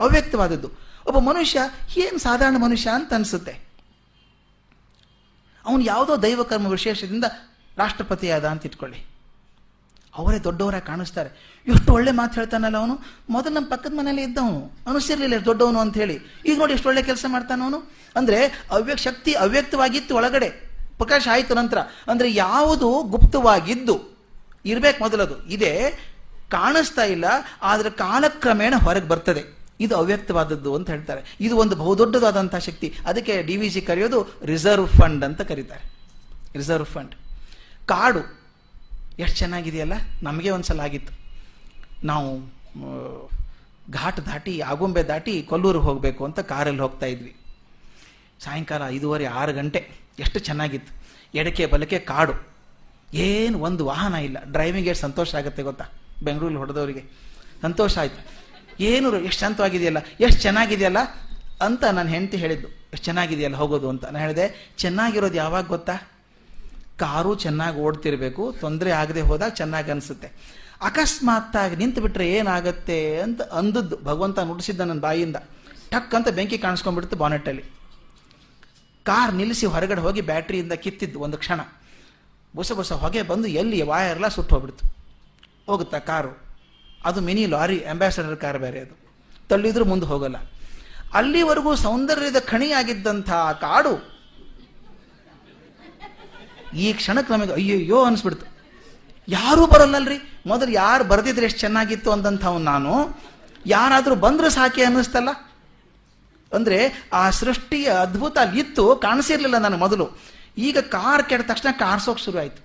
ಅವ್ಯಕ್ತವಾದದ್ದು. 0.00 0.70
ಒಬ್ಬ 1.06 1.18
ಮನುಷ್ಯ 1.18 1.60
ಏನು 1.96 2.18
ಸಾಧಾರಣ 2.18 2.56
ಮನುಷ್ಯ 2.58 2.90
ಅಂತ 2.90 3.14
ಅನಿಸುತ್ತೆ? 3.14 3.64
ಅವನು 5.66 5.82
ಯಾವುದೋ 5.82 6.22
ದೈವಕರ್ಮ 6.22 6.66
ವಿಶೇಷದಿಂದ 6.66 7.24
ರಾಷ್ಟ್ರಪತಿಯಾದ 7.76 8.44
ಅಂತ 8.44 8.66
ಇಟ್ಕೊಳ್ಳಿ. 8.66 9.06
ಅವರೇ 10.18 10.38
ದೊಡ್ಡವರಾಗಿ 10.38 10.86
ಕಾಣಿಸ್ತಾರೆ. 10.86 11.62
ಎಷ್ಟು 11.68 11.92
ಒಳ್ಳೆ 11.92 12.10
ಮಾತು 12.10 12.34
ಹೇಳ್ತಾನಲ್ಲ 12.34 12.76
ಅವನು? 12.76 12.98
ಮೊದಲು 13.30 13.54
ನಮ್ಮ 13.54 13.68
ಪಕ್ಕದ 13.68 13.92
ಮನೇಲಿ 13.94 14.22
ಇದ್ದವನು. 14.22 14.70
ಅನಿಸಿರ್ಲಿಲ್ಲ 14.86 15.44
ದೊಡ್ಡವನು 15.44 15.80
ಅಂತ 15.80 15.96
ಹೇಳಿ. 15.96 16.18
ಈಗ 16.46 16.58
ನೋಡಿ 16.58 16.72
ಎಷ್ಟು 16.72 16.88
ಒಳ್ಳೆ 16.88 17.02
ಕೆಲಸ 17.02 17.24
ಮಾಡ್ತಾನವನು 17.28 17.90
ಅಂದ್ರೆ 18.16 18.46
ಅವ್ಯ 18.70 18.96
ಶಕ್ತಿ 18.96 19.34
ಅವ್ಯಕ್ತವಾಗಿತ್ತು 19.34 20.16
ಒಳಗಡೆ. 20.16 20.48
ಪ್ರಕಾಶ 20.96 21.28
ಆಯಿತು 21.32 21.54
ನಂತರ. 21.54 21.78
ಅಂದ್ರೆ 21.80 22.34
ಯಾವುದು 22.34 23.02
ಗುಪ್ತವಾಗಿದ್ದು. 23.02 24.18
ಇರಬೇಕು 24.64 25.02
ಮೊದಲದು. 25.02 25.46
ಇದೆ 25.46 26.04
ಕಾಣಿಸ್ತಾ 26.56 27.04
ಇಲ್ಲ, 27.14 27.26
ಆದರೆ 27.72 27.90
ಕಾಲಕ್ರಮೇಣ 28.04 28.74
ಹೊರಗೆ 28.86 29.08
ಬರ್ತದೆ. 29.12 29.42
ಇದು 29.84 29.94
ಅವ್ಯಕ್ತವಾದದ್ದು 30.00 30.70
ಅಂತ 30.78 30.88
ಹೇಳ್ತಾರೆ. 30.94 31.22
ಇದು 31.46 31.54
ಒಂದು 31.62 31.74
ಬಹುದೊಡ್ಡದಾದಂಥ 31.82 32.56
ಶಕ್ತಿ. 32.66 32.88
ಅದಕ್ಕೆ 33.10 33.34
ಡಿ 33.48 33.56
ವಿ 33.60 33.68
ಜಿ 33.74 33.80
ಕರೆಯೋದು 33.88 34.18
ರಿಸರ್ವ್ 34.50 34.88
ಫಂಡ್ 34.98 35.24
ಅಂತ 35.28 35.42
ಕರೀತಾರೆ. 35.50 35.84
Reserve 36.60 36.88
fund. 36.94 37.14
ಕಾಡು, 37.92 38.22
ಎಷ್ಟು 39.22 39.36
ಚೆನ್ನಾಗಿದೆಯಲ್ಲ? 39.42 39.96
ನಮಗೆ 40.28 40.50
ಒಂದ್ಸಲ 40.56 40.82
ಆಗಿತ್ತು. 40.88 41.12
ನಾವು 42.10 42.30
ಘಾಟ್ 43.98 44.20
ದಾಟಿ, 44.28 44.54
ಆಗುಂಬೆ 44.72 45.02
ದಾಟಿ 45.10 45.34
ಕೊಲ್ಲೂರಿಗೆ 45.50 45.84
ಹೋಗಬೇಕು 45.88 46.22
ಅಂತ 46.28 46.40
ಕಾರಲ್ಲಿ 46.52 46.82
ಹೋಗ್ತಾ 46.84 47.08
ಇದ್ವಿ. 47.14 47.32
ಸಾಯಂಕಾಲ 48.44 48.82
ಐದೂವರೆ, 48.94 49.26
ಆರು 49.40 49.52
ಗಂಟೆ. 49.58 49.80
ಎಷ್ಟು 50.24 50.38
ಚೆನ್ನಾಗಿತ್ತು. 50.48 50.92
ಎಡಕೆ 51.40 51.64
ಬಲಕ್ಕೆ 51.74 51.98
ಕಾಡು. 52.12 52.34
ಏನು 53.26 53.56
ಒಂದು 53.68 53.82
ವಾಹನ 53.90 54.16
ಇಲ್ಲ. 54.28 54.38
ಡ್ರೈವಿಂಗ್ 54.54 54.88
ಎಷ್ಟು 54.92 55.04
ಸಂತೋಷ 55.06 55.30
ಆಗುತ್ತೆ 55.40 55.62
ಗೊತ್ತಾ? 55.68 55.86
ಬೆಂಗಳೂರಲ್ಲಿ 56.24 56.58
ಹೊಡೆದವರಿಗೆ. 56.58 57.04
ಸಂತೋಷ 57.62 57.98
ಆಯ್ತು. 57.98 58.44
ಏನು 58.80 59.20
ಎಷ್ಟು 59.20 59.40
ಶಾಂತವಾಗಿದೆಯಲ್ಲ? 59.40 59.98
ಎಷ್ಟು 60.20 60.42
ಚೆನ್ನಾಗಿದೆಯಲ್ಲ? 60.42 60.98
ಅಂತ 61.60 61.84
ನಾನು 61.84 62.08
ಹೆಂಡತಿ 62.08 62.36
ಹೇಳಿದ್ದು. 62.36 62.68
ಎಷ್ಟು 62.68 63.04
ಚೆನ್ನಾಗಿದೆಯಲ್ಲ 63.04 63.56
ಹೋಗೋದು 63.56 63.88
ಅಂತ. 63.88 64.04
ನಾನು 64.04 64.18
ಹೇಳಿದೆ, 64.18 64.74
ಚೆನ್ನಾಗಿರೋದು 64.76 65.34
ಯಾವಾಗ 65.34 65.66
ಗೊತ್ತಾ? 65.66 65.96
ಕಾರು 66.98 67.34
ಚೆನ್ನಾಗಿ 67.34 67.78
ಓಡ್ತಿರಬೇಕು, 67.78 68.54
ತೊಂದರೆ 68.60 68.90
ಆಗದೆ 68.90 69.20
ಹೋದಾಗ 69.20 69.50
ಚೆನ್ನಾಗಿ 69.50 69.90
ಅನಿಸುತ್ತೆ. 69.90 70.32
ಅಕಸ್ಮಾತ್ತಾಗಿ 70.82 71.76
ನಿಂತು 71.76 72.00
ಬಿಟ್ರೆ 72.00 72.28
ಏನಾಗುತ್ತೆ? 72.32 73.20
ಅಂತ 73.20 73.42
ಅಂದದ್ದು. 73.42 73.96
ಭಗವಂತ 73.96 74.38
ನುಡಿಸಿದ್ದ 74.38 74.80
ನನ್ನ 74.80 75.00
ಬಾಯಿಯಿಂದ 75.00 75.36
ಟಕ್ 75.90 76.14
ಅಂತ 76.14 76.28
ಬೆಂಕಿ 76.28 76.58
ಕಾಣಿಸ್ಕೊಂಡ್ಬಿಡ್ತು 76.58 77.16
ಬಾನೆಟ್ಟಲ್ಲಿ. 77.16 77.64
ಕಾರ್ 79.04 79.34
ನಿಲ್ಲಿಸಿ 79.34 79.66
ಹೊರಗಡೆ 79.66 80.00
ಹೋಗಿ 80.00 80.20
ಬ್ಯಾಟ್ರಿಯಿಂದ 80.20 80.72
ಕಿತ್ತಿದ್ದು 80.72 81.20
ಒಂದು 81.20 81.36
ಕ್ಷಣ. 81.36 81.60
ಬಸ 82.56 82.72
ಬಸ 82.72 82.92
ಹೊಗೆ 82.92 83.22
ಬಂದು 83.22 83.48
ಎಲ್ಲಿ 83.48 83.82
ವಾಯರ್ಲ 83.82 84.28
ಸುಟ್ಟು 84.28 84.54
ಹೋಗ್ಬಿಡ್ತು. 84.54 85.03
ಹೋಗುತ್ತಾ 85.68 85.98
ಕಾರು? 85.98 86.32
ಅದು 87.04 87.20
ಮಿನಿ 87.20 87.44
ಲಾರಿ 87.46 87.78
ಅಂಬಾಸಡರ್ 87.92 88.36
ಕಾರ್ 88.36 88.58
ಬೇರೆ 88.58 88.80
ಅದು. 88.80 88.94
ತಳ್ಳಿದ್ರೂ 89.48 89.84
ಮುಂದೆ 89.84 90.06
ಹೋಗಲ್ಲ. 90.06 90.36
ಅಲ್ಲಿವರೆಗೂ 91.14 91.72
ಸೌಂದರ್ಯದ 91.76 92.38
ಖಣಿಯಾಗಿದ್ದಂಥ 92.38 93.30
ಕಾಡು, 93.60 93.94
ಈ 96.74 96.86
ಕ್ಷಣಕ್ಕೆ 96.92 97.32
ನಮಗೆ 97.32 97.52
ಅಯ್ಯಯ್ಯೋ 97.52 97.98
ಅನಿಸ್ಬಿಡ್ತು. 98.04 98.46
ಯಾರೂ 99.28 99.62
ಬರಲ್ಲಲ್ರಿ? 99.66 100.16
ಮೊದಲು 100.46 100.70
ಯಾರು 100.72 101.04
ಬರೆದಿದ್ರೆ 101.04 101.46
ಎಷ್ಟು 101.46 101.60
ಚೆನ್ನಾಗಿತ್ತು 101.60 102.12
ಅಂದಂಥವ್ 102.12 102.58
ನಾನು. 102.60 102.94
ಯಾರಾದರೂ 103.66 104.14
ಬಂದ್ರೆ 104.14 104.48
ಸಾಕೆ 104.50 104.82
ಅನ್ನಿಸ್ತಲ್ಲ. 104.84 105.30
ಅಂದರೆ 106.52 106.78
ಆ 107.12 107.22
ಸೃಷ್ಟಿಯ 107.30 107.86
ಅದ್ಭುತ 108.02 108.36
ಅಲ್ಲಿ 108.38 108.60
ಇತ್ತು, 108.60 108.84
ಕಾಣಿಸಿರ್ಲಿಲ್ಲ 108.96 109.58
ನಾನು 109.58 109.76
ಮೊದಲು. 109.76 110.08
ಈಗ 110.58 110.78
ಕಾರ್ 110.78 111.24
ಕೆಟ್ಟ 111.28 111.44
ತಕ್ಷಣ 111.50 111.70
ಕಾರ್ಸೋಕೆ 111.78 112.22
ಶುರು 112.24 112.38
ಆಯ್ತು 112.38 112.60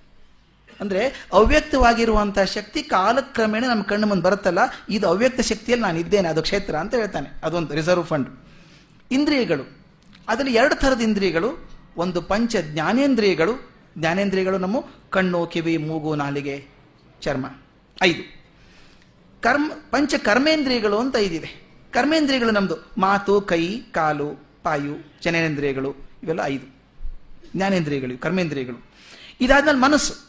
ಅಂದ್ರೆ 0.80 1.28
ಅವ್ಯಕ್ತವಾಗಿರುವಂಥ 1.34 2.40
ಶಕ್ತಿ 2.40 2.84
ಕಾಲಕ್ರಮೇಣ 2.84 3.66
ನಮ್ಮ 3.66 3.84
ಕಣ್ಣು 3.84 4.08
ಮುಂದೆ 4.08 4.24
ಬರುತ್ತಲ್ಲ, 4.24 4.60
ಇದು 4.90 5.08
ಅವ್ಯಕ್ತ 5.08 5.40
ಶಕ್ತಿಯಲ್ಲಿ 5.40 5.86
ನಾನು 5.86 6.00
ಇದ್ದೇನೆ, 6.00 6.28
ಅದು 6.28 6.42
ಕ್ಷೇತ್ರ 6.42 6.76
ಅಂತ 6.76 6.96
ಹೇಳ್ತಾನೆ. 6.96 7.42
ಅದೊಂದು 7.44 7.74
ರಿಸರ್ವ್ 7.74 8.06
ಫಂಡ್ 8.06 8.30
ಇಂದ್ರಿಯಗಳು. 9.12 9.80
ಅದರಲ್ಲಿ 10.30 10.54
ಎರಡು 10.54 10.76
ಥರದ 10.76 11.02
ಇಂದ್ರಿಯಗಳು. 11.02 11.70
ಒಂದು 11.98 12.22
ಪಂಚ 12.22 12.56
ಜ್ಞಾನೇಂದ್ರಿಯಗಳು. 12.62 13.72
ಜ್ಞಾನೇಂದ್ರಿಯಗಳು 13.98 14.58
ನಮ್ಮ 14.58 14.78
ಕಣ್ಣು, 15.10 15.48
ಕಿವಿ, 15.48 15.78
ಮೂಗು, 15.78 16.16
ನಾಲಿಗೆ, 16.16 16.66
ಚರ್ಮ. 17.22 17.46
ಐದು. 18.04 18.40
ಕರ್ಮ, 19.42 19.72
ಪಂಚ 19.92 20.16
ಕರ್ಮೇಂದ್ರಿಯಗಳು 20.16 20.98
ಅಂತ 20.98 21.16
ಐದಿದೆ. 21.16 21.70
ಕರ್ಮೇಂದ್ರಿಯಗಳು 21.92 22.52
ನಮ್ಮದು 22.52 22.76
ಮಾತು, 22.98 23.42
ಕೈ, 23.42 23.80
ಕಾಲು, 23.80 24.48
ಪಾಯು, 24.64 25.22
ಜನನೇಂದ್ರಿಯಗಳು. 25.24 25.96
ಇವೆಲ್ಲ 26.24 26.42
ಐದು. 26.44 26.76
ಜ್ಞಾನೇಂದ್ರಿಯಗಳು, 27.56 28.22
ಕರ್ಮೇಂದ್ರಿಯಗಳು. 28.22 28.86
ಇದಾದ್ಮೇಲೆ 29.42 29.78
ಮನಸ್ಸು. 29.78 30.29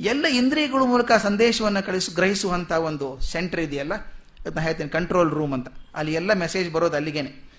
ಎಲ್ಲ 0.00 0.26
ಇಂದ್ರಿಯಗಳ 0.26 0.82
ಮೂಲಕ 0.82 1.12
ಸಂದೇಶವನ್ನು 1.12 1.86
ಕಳಿಸು 1.86 2.12
ಗ್ರಹಿಸುವಂಥ 2.12 2.72
ಒಂದು 2.72 3.20
ಸೆಂಟರ್ 3.20 3.60
ಇದೆಯಲ್ಲ? 3.60 3.94
ಅದನ್ನ 3.94 4.60
ಹೇಳ್ತೀನಿ 4.60 4.88
ಕಂಟ್ರೋಲ್ 4.88 5.30
ರೂಮ್ 5.30 5.52
ಅಂತ. 5.52 5.68
ಅಲ್ಲಿ 5.94 6.14
ಎಲ್ಲ 6.14 6.32
ಮೆಸೇಜ್ 6.32 6.70
ಬರೋದು 6.70 6.96
ಅಲ್ಲಿಗೇನೆ. 6.96 7.52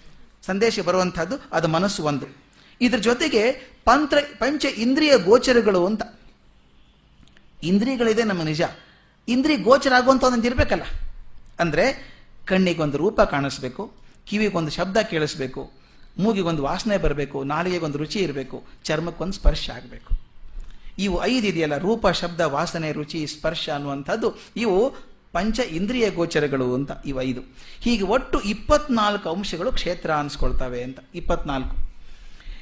ಸಂದೇಶ 0.45 0.79
ಬರುವಂಥದ್ದು 0.79 1.35
ಅದು 1.51 1.67
ಮನಸ್ಸು 1.67 2.03
ಒಂದು. 2.03 2.25
ಇದ್ರ 2.81 2.99
ಜೊತೆಗೆ 2.99 3.51
ಪಂತ್ರ, 3.85 4.17
ಪಂಚ 4.39 4.65
ಇಂದ್ರಿಯ 4.65 5.17
ಗೋಚರಗಳು 5.17 5.85
ಅಂತ. 5.85 6.01
ಇಂದ್ರಿಯಗಳಿದೆ 7.63 8.23
ನಮ್ಮ 8.23 8.43
ನಿಜ. 8.43 8.61
ಇಂದ್ರಿಯ 9.27 9.57
ಗೋಚರ 9.57 9.93
ಆಗುವಂಥ 9.93 10.23
ಒಂದೊಂದು 10.23 10.47
ಇರಬೇಕಲ್ಲ. 10.47 10.83
ಅಂದರೆ 11.59 12.13
ಕಣ್ಣಿಗೊಂದು 12.45 12.97
ರೂಪ 12.97 13.21
ಕಾಣಿಸ್ಬೇಕು, 13.21 13.93
ಕಿವಿಗೊಂದು 14.25 14.71
ಶಬ್ದ 14.71 14.97
ಕೇಳಿಸ್ಬೇಕು, 14.97 15.71
ಮೂಗಿಗೊಂದು 16.19 16.63
ವಾಸನೆ 16.63 16.97
ಬರಬೇಕು, 16.97 17.43
ನಾಲಿಗೆಗೊಂದು 17.43 17.97
ರುಚಿ 17.97 18.19
ಇರಬೇಕು, 18.19 18.63
ಚರ್ಮಕ್ಕೊಂದು 18.83 19.33
ಸ್ಪರ್ಶ 19.33 19.69
ಆಗಬೇಕು. 19.69 20.22
ಇವು 20.99 21.25
ಐದು 21.25 21.47
ಇದೆಯಲ್ಲ, 21.47 21.77
ರೂಪ, 21.77 22.07
ಶಬ್ದ, 22.07 22.41
ವಾಸನೆ, 22.41 22.91
ರುಚಿ, 22.91 23.27
ಸ್ಪರ್ಶ 23.27 23.69
ಅನ್ನುವಂಥದ್ದು. 23.69 24.35
ಇವು 24.57 24.95
ಪಂಚ 25.33 25.59
ಇಂದ್ರಿಯ 25.59 26.09
ಗೋಚರಗಳು 26.09 26.73
ಅಂತ, 26.73 26.91
ಇವು 27.05 27.21
ಐದು. 27.21 27.41
ಹೀಗೆ 27.81 28.03
ಒಟ್ಟು 28.03 28.41
ಇಪ್ಪತ್ನಾಲ್ಕು 28.41 29.29
ಅಂಶಗಳು 29.29 29.71
ಕ್ಷೇತ್ರ 29.71 30.11
ಅನ್ಸ್ಕೊಳ್ತವೆ 30.11 30.83
ಅಂತ. 30.83 30.99
ಇಪ್ಪತ್ನಾಲ್ಕು. 31.15 31.75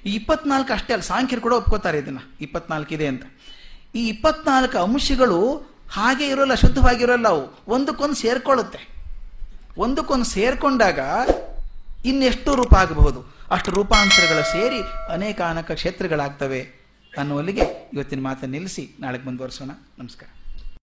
ಈ 0.05 0.15
ಇಪ್ಪತ್ನಾಲ್ಕು 0.15 0.73
ಅಷ್ಟೇ 0.73 0.93
ಅಲ್ಲ, 0.93 1.03
ಸಾಂಖ್ಯರು 1.03 1.41
ಕೂಡ 1.41 1.53
ಒಪ್ಕೋತಾರೆ 1.53 1.97
ಇದನ್ನ. 1.97 2.17
ಇಪ್ಪತ್ನಾಲ್ಕು 2.41 2.93
ಇದೆ 2.93 3.07
ಅಂತ. 3.07 3.23
ಈ 3.95 4.07
ಇಪ್ಪತ್ನಾಲ್ಕು 4.07 4.77
ಅಂಶಗಳು 4.77 5.71
ಹಾಗೆ 5.91 6.27
ಇರೋಲ್ಲ, 6.27 6.53
ಶುದ್ಧವಾಗಿರೋಲ್ಲ 6.53 7.27
ಅವು. 7.27 7.63
ಒಂದಕ್ಕೊಂದು 7.67 8.15
ಸೇರ್ಕೊಳ್ಳುತ್ತೆ. 8.15 8.91
ಒಂದಕ್ಕೊಂದು 9.77 10.25
ಸೇರ್ಕೊಂಡಾಗ 10.25 10.99
ಇನ್ನೆಷ್ಟು 12.05 12.55
ರೂಪ 12.55 12.73
ಆಗಬಹುದು? 12.73 13.35
ಅಷ್ಟು 13.51 13.71
ರೂಪಾಂತರಗಳು 13.71 14.51
ಸೇರಿ 14.51 14.81
ಅನೇಕ 15.13 15.41
ಅನೇಕ 15.41 15.71
ಕ್ಷೇತ್ರಗಳಾಗ್ತವೆ. 15.71 16.80
ಅನ್ನುವಲ್ಲಿಗೆ 17.17 17.89
ಇವತ್ತಿನ 17.93 18.19
ಮಾತನ್ನು 18.19 18.51
ನಿಲ್ಲಿಸಿ 18.51 18.95
ನಾಳೆಗೆ 18.99 19.23
ಮುಂದುವರಿಸೋಣ. 19.23 19.71
ನಮಸ್ಕಾರ. 19.99 20.40